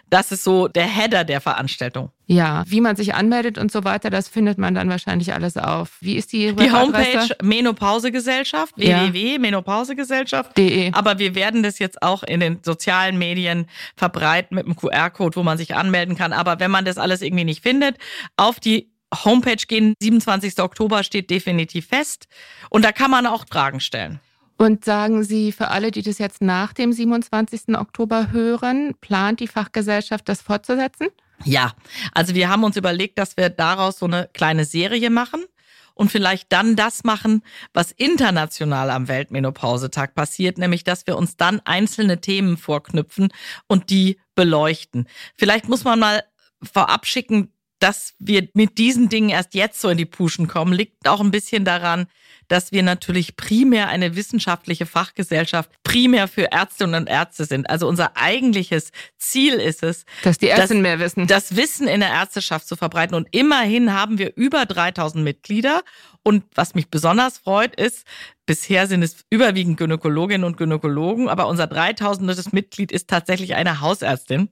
[0.10, 2.09] Das ist so der Header der Veranstaltung.
[2.26, 5.98] Ja, wie man sich anmeldet und so weiter, das findet man dann wahrscheinlich alles auf.
[6.00, 9.12] Wie ist die Die Homepage Menopausegesellschaft, ja.
[9.12, 10.92] www.menopausegesellschaft.de.
[10.94, 15.44] Aber wir werden das jetzt auch in den sozialen Medien verbreiten mit einem QR-Code, wo
[15.44, 16.34] man sich anmelden kann.
[16.34, 17.98] Aber wenn man das alles irgendwie nicht findet,
[18.38, 18.92] auf die
[19.26, 20.60] Homepage gehen, 27.
[20.60, 22.28] Oktober steht definitiv fest.
[22.70, 24.20] Und da kann man auch Fragen stellen.
[24.58, 27.78] Und sagen Sie für alle, die das jetzt nach dem 27.
[27.78, 31.08] Oktober hören, plant die Fachgesellschaft das fortzusetzen?
[31.46, 31.74] Ja,
[32.14, 35.46] also wir haben uns überlegt, dass wir daraus so eine kleine Serie machen
[35.94, 41.62] und vielleicht dann das machen, was international am Weltmenopausetag passiert, nämlich dass wir uns dann
[41.66, 43.30] einzelne Themen vorknüpfen
[43.68, 45.08] und die beleuchten.
[45.38, 46.24] Vielleicht muss man mal
[46.62, 51.08] vorab schicken, dass wir mit diesen Dingen erst jetzt so in die Puschen kommen, liegt
[51.08, 52.08] auch ein bisschen daran,
[52.50, 57.70] dass wir natürlich primär eine wissenschaftliche Fachgesellschaft primär für Ärztinnen und Ärzte sind.
[57.70, 61.28] Also unser eigentliches Ziel ist es, dass die Ärzte mehr wissen.
[61.28, 63.16] Das Wissen in der Ärzteschaft zu verbreiten.
[63.16, 65.84] Und immerhin haben wir über 3000 Mitglieder.
[66.24, 68.06] Und was mich besonders freut, ist,
[68.46, 72.52] bisher sind es überwiegend Gynäkologinnen und Gynäkologen, aber unser 3000.
[72.52, 74.50] Mitglied ist tatsächlich eine Hausärztin.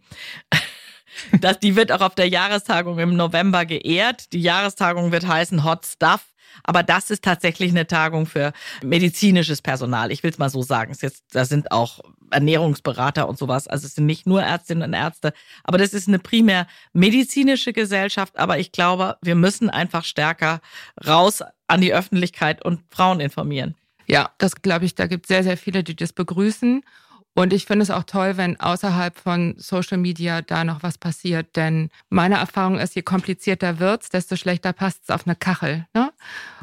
[1.39, 4.33] Das, die wird auch auf der Jahrestagung im November geehrt.
[4.33, 6.21] Die Jahrestagung wird heißen Hot Stuff.
[6.63, 8.53] Aber das ist tatsächlich eine Tagung für
[8.83, 10.11] medizinisches Personal.
[10.11, 10.91] Ich will es mal so sagen.
[10.91, 11.99] Es jetzt, da sind auch
[12.29, 13.67] Ernährungsberater und sowas.
[13.67, 15.33] Also es sind nicht nur Ärztinnen und Ärzte.
[15.63, 18.37] Aber das ist eine primär medizinische Gesellschaft.
[18.37, 20.61] Aber ich glaube, wir müssen einfach stärker
[21.05, 23.75] raus an die Öffentlichkeit und Frauen informieren.
[24.07, 26.81] Ja, das glaube ich, da gibt es sehr, sehr viele, die das begrüßen.
[27.37, 31.55] Und ich finde es auch toll, wenn außerhalb von Social Media da noch was passiert.
[31.55, 35.85] Denn meine Erfahrung ist, je komplizierter wird's, desto schlechter passt es auf eine Kachel.
[35.93, 36.11] Ne?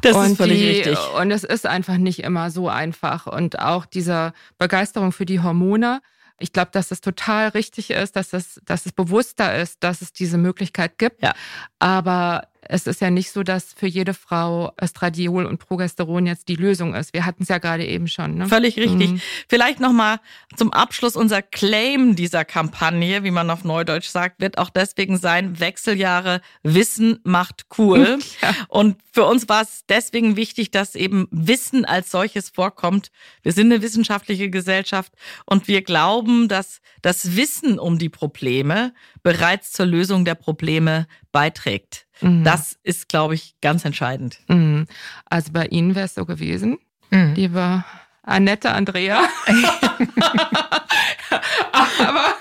[0.02, 0.98] Das und ist völlig die, richtig.
[1.16, 3.28] Und es ist einfach nicht immer so einfach.
[3.28, 6.02] Und auch diese Begeisterung für die Hormone.
[6.40, 10.12] Ich glaube, dass es total richtig ist, dass es, dass es bewusster ist, dass es
[10.12, 11.22] diese Möglichkeit gibt.
[11.22, 11.34] Ja.
[11.78, 16.56] Aber es ist ja nicht so, dass für jede Frau Östradiol und Progesteron jetzt die
[16.56, 17.12] Lösung ist.
[17.12, 18.36] Wir hatten es ja gerade eben schon.
[18.36, 18.48] Ne?
[18.48, 19.12] Völlig richtig.
[19.12, 19.20] Mhm.
[19.48, 20.20] Vielleicht nochmal
[20.56, 25.60] zum Abschluss unser Claim dieser Kampagne, wie man auf Neudeutsch sagt, wird auch deswegen sein,
[25.60, 28.18] Wechseljahre Wissen macht cool.
[28.42, 28.52] Ja.
[28.68, 33.10] Und für uns war es deswegen wichtig, dass eben Wissen als solches vorkommt.
[33.42, 35.12] Wir sind eine wissenschaftliche Gesellschaft
[35.46, 38.92] und wir glauben, dass das Wissen um die Probleme
[39.22, 42.06] bereits zur Lösung der Probleme beiträgt.
[42.20, 42.44] Mhm.
[42.44, 44.38] Das ist, glaube ich, ganz entscheidend.
[44.46, 44.86] Mhm.
[45.26, 46.78] Also bei Ihnen wäre es so gewesen,
[47.10, 47.34] mhm.
[47.34, 47.84] liebe
[48.22, 49.20] Annette, Andrea.
[51.72, 52.34] Aber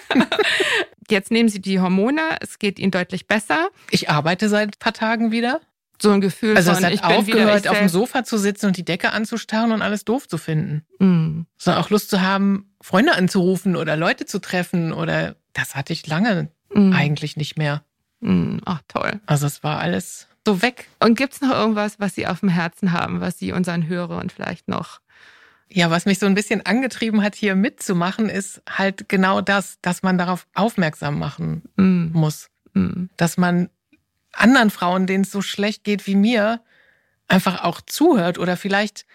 [1.09, 3.69] jetzt nehmen Sie die Hormone, es geht Ihnen deutlich besser.
[3.89, 5.59] Ich arbeite seit ein paar Tagen wieder.
[5.99, 8.77] So ein Gefühl also von, es hat ich aufgehört, auf dem Sofa zu sitzen und
[8.77, 10.85] die Decke anzustarren und alles doof zu finden.
[10.99, 11.47] Mhm.
[11.57, 16.05] Sondern auch Lust zu haben, Freunde anzurufen oder Leute zu treffen oder das hatte ich
[16.05, 16.93] lange mhm.
[16.93, 17.83] eigentlich nicht mehr.
[18.24, 18.61] Mhm.
[18.65, 19.19] Ach, toll.
[19.26, 20.88] Also es war alles so weg.
[20.99, 24.30] Und gibt es noch irgendwas, was Sie auf dem Herzen haben, was Sie unseren Hörern
[24.30, 24.99] vielleicht noch
[25.76, 30.03] ja, was mich so ein bisschen angetrieben hat, hier mitzumachen, ist halt genau das, dass
[30.03, 32.11] man darauf aufmerksam machen mm.
[32.13, 32.49] muss.
[32.74, 33.05] Mm.
[33.17, 33.69] Dass man
[34.34, 36.61] anderen Frauen, denen es so schlecht geht wie mir,
[37.28, 38.38] einfach auch zuhört.
[38.38, 39.05] Oder vielleicht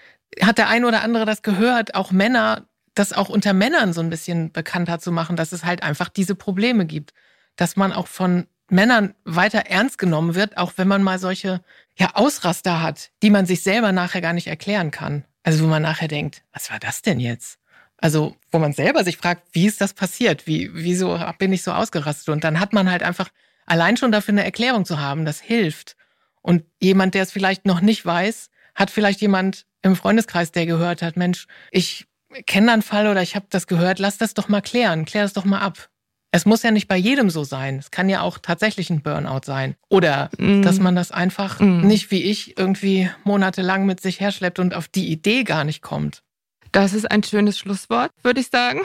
[0.43, 4.11] hat der ein oder andere das gehört, auch Männer, das auch unter Männern so ein
[4.11, 7.13] bisschen bekannter zu machen, dass es halt einfach diese Probleme gibt.
[7.55, 11.63] Dass man auch von Männern weiter ernst genommen wird, auch wenn man mal solche
[11.97, 15.25] ja, Ausraster hat, die man sich selber nachher gar nicht erklären kann.
[15.43, 17.59] Also wo man nachher denkt, was war das denn jetzt?
[17.97, 20.47] Also wo man selber sich fragt, wie ist das passiert?
[20.47, 22.29] Wie, wieso bin ich so ausgerastet?
[22.29, 23.29] Und dann hat man halt einfach
[23.67, 25.97] allein schon dafür eine Erklärung zu haben, das hilft.
[26.43, 31.03] Und jemand, der es vielleicht noch nicht weiß, hat vielleicht jemand im Freundeskreis, der gehört
[31.03, 32.07] hat, Mensch, ich
[32.47, 35.33] kenne einen Fall oder ich habe das gehört, lass das doch mal klären, klär das
[35.33, 35.89] doch mal ab.
[36.31, 37.79] Es muss ja nicht bei jedem so sein.
[37.79, 39.77] Es kann ja auch tatsächlich ein Burnout sein.
[39.89, 40.63] Oder mm.
[40.63, 41.87] dass man das einfach mm.
[41.87, 46.23] nicht wie ich irgendwie monatelang mit sich herschleppt und auf die Idee gar nicht kommt.
[46.71, 48.81] Das ist ein schönes Schlusswort, würde ich sagen.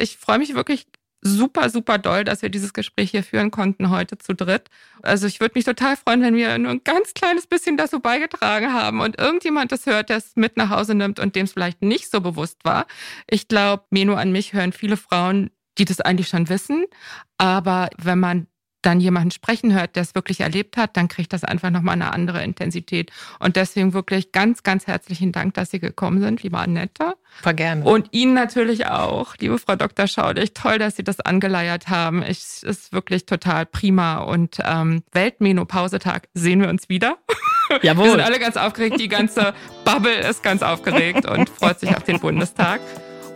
[0.00, 0.86] Ich freue mich wirklich
[1.20, 4.68] super, super doll, dass wir dieses Gespräch hier führen konnten heute zu dritt.
[5.02, 8.72] Also ich würde mich total freuen, wenn wir nur ein ganz kleines bisschen dazu beigetragen
[8.72, 11.82] haben und irgendjemand das hört, der es mit nach Hause nimmt und dem es vielleicht
[11.82, 12.86] nicht so bewusst war.
[13.28, 16.84] Ich glaube, Meno an mich hören viele Frauen, die das eigentlich schon wissen.
[17.38, 18.46] Aber wenn man
[18.82, 22.12] dann jemanden sprechen hört, der es wirklich erlebt hat, dann kriegt das einfach nochmal eine
[22.12, 23.10] andere Intensität.
[23.40, 27.14] Und deswegen wirklich ganz, ganz herzlichen Dank, dass Sie gekommen sind, liebe Annette.
[27.42, 27.84] War gerne.
[27.84, 30.06] Und Ihnen natürlich auch, liebe Frau Dr.
[30.06, 30.54] Schaudig.
[30.54, 32.22] Toll, dass Sie das angeleiert haben.
[32.22, 34.18] Es ist wirklich total prima.
[34.18, 37.18] Und ähm, Weltmenopausetag sehen wir uns wieder.
[37.82, 38.04] Jawohl.
[38.04, 39.00] Wir sind alle ganz aufgeregt.
[39.00, 39.54] Die ganze
[39.84, 42.80] Bubble ist ganz aufgeregt und freut sich auf den Bundestag.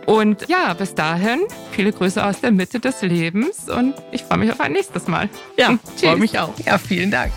[0.05, 1.41] Und ja, bis dahin,
[1.71, 5.29] viele Grüße aus der Mitte des Lebens und ich freue mich auf ein nächstes Mal.
[5.57, 6.53] Ja, freue mich auch.
[6.65, 7.31] Ja, vielen Dank.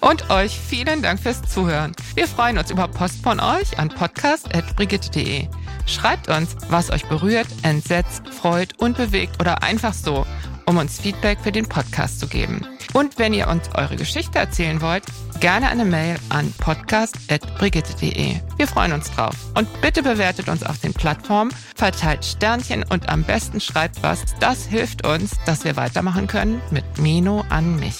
[0.00, 1.92] Und euch vielen Dank fürs Zuhören.
[2.14, 5.48] Wir freuen uns über Post von euch an podcast.brigitte.de.
[5.86, 10.26] Schreibt uns, was euch berührt, entsetzt, freut und bewegt oder einfach so,
[10.66, 12.66] um uns Feedback für den Podcast zu geben.
[12.92, 15.04] Und wenn ihr uns eure Geschichte erzählen wollt,
[15.40, 18.36] gerne eine Mail an podcast.brigitte.de.
[18.56, 19.34] Wir freuen uns drauf.
[19.54, 24.24] Und bitte bewertet uns auf den Plattformen, verteilt Sternchen und am besten schreibt was.
[24.40, 27.96] Das hilft uns, dass wir weitermachen können mit Mino an mich.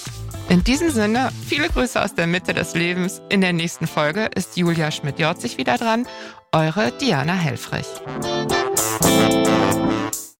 [0.47, 3.21] In diesem Sinne, viele Grüße aus der Mitte des Lebens.
[3.29, 6.07] In der nächsten Folge ist Julia Schmidt-Jorzig wieder dran.
[6.51, 7.87] Eure Diana Helfrich.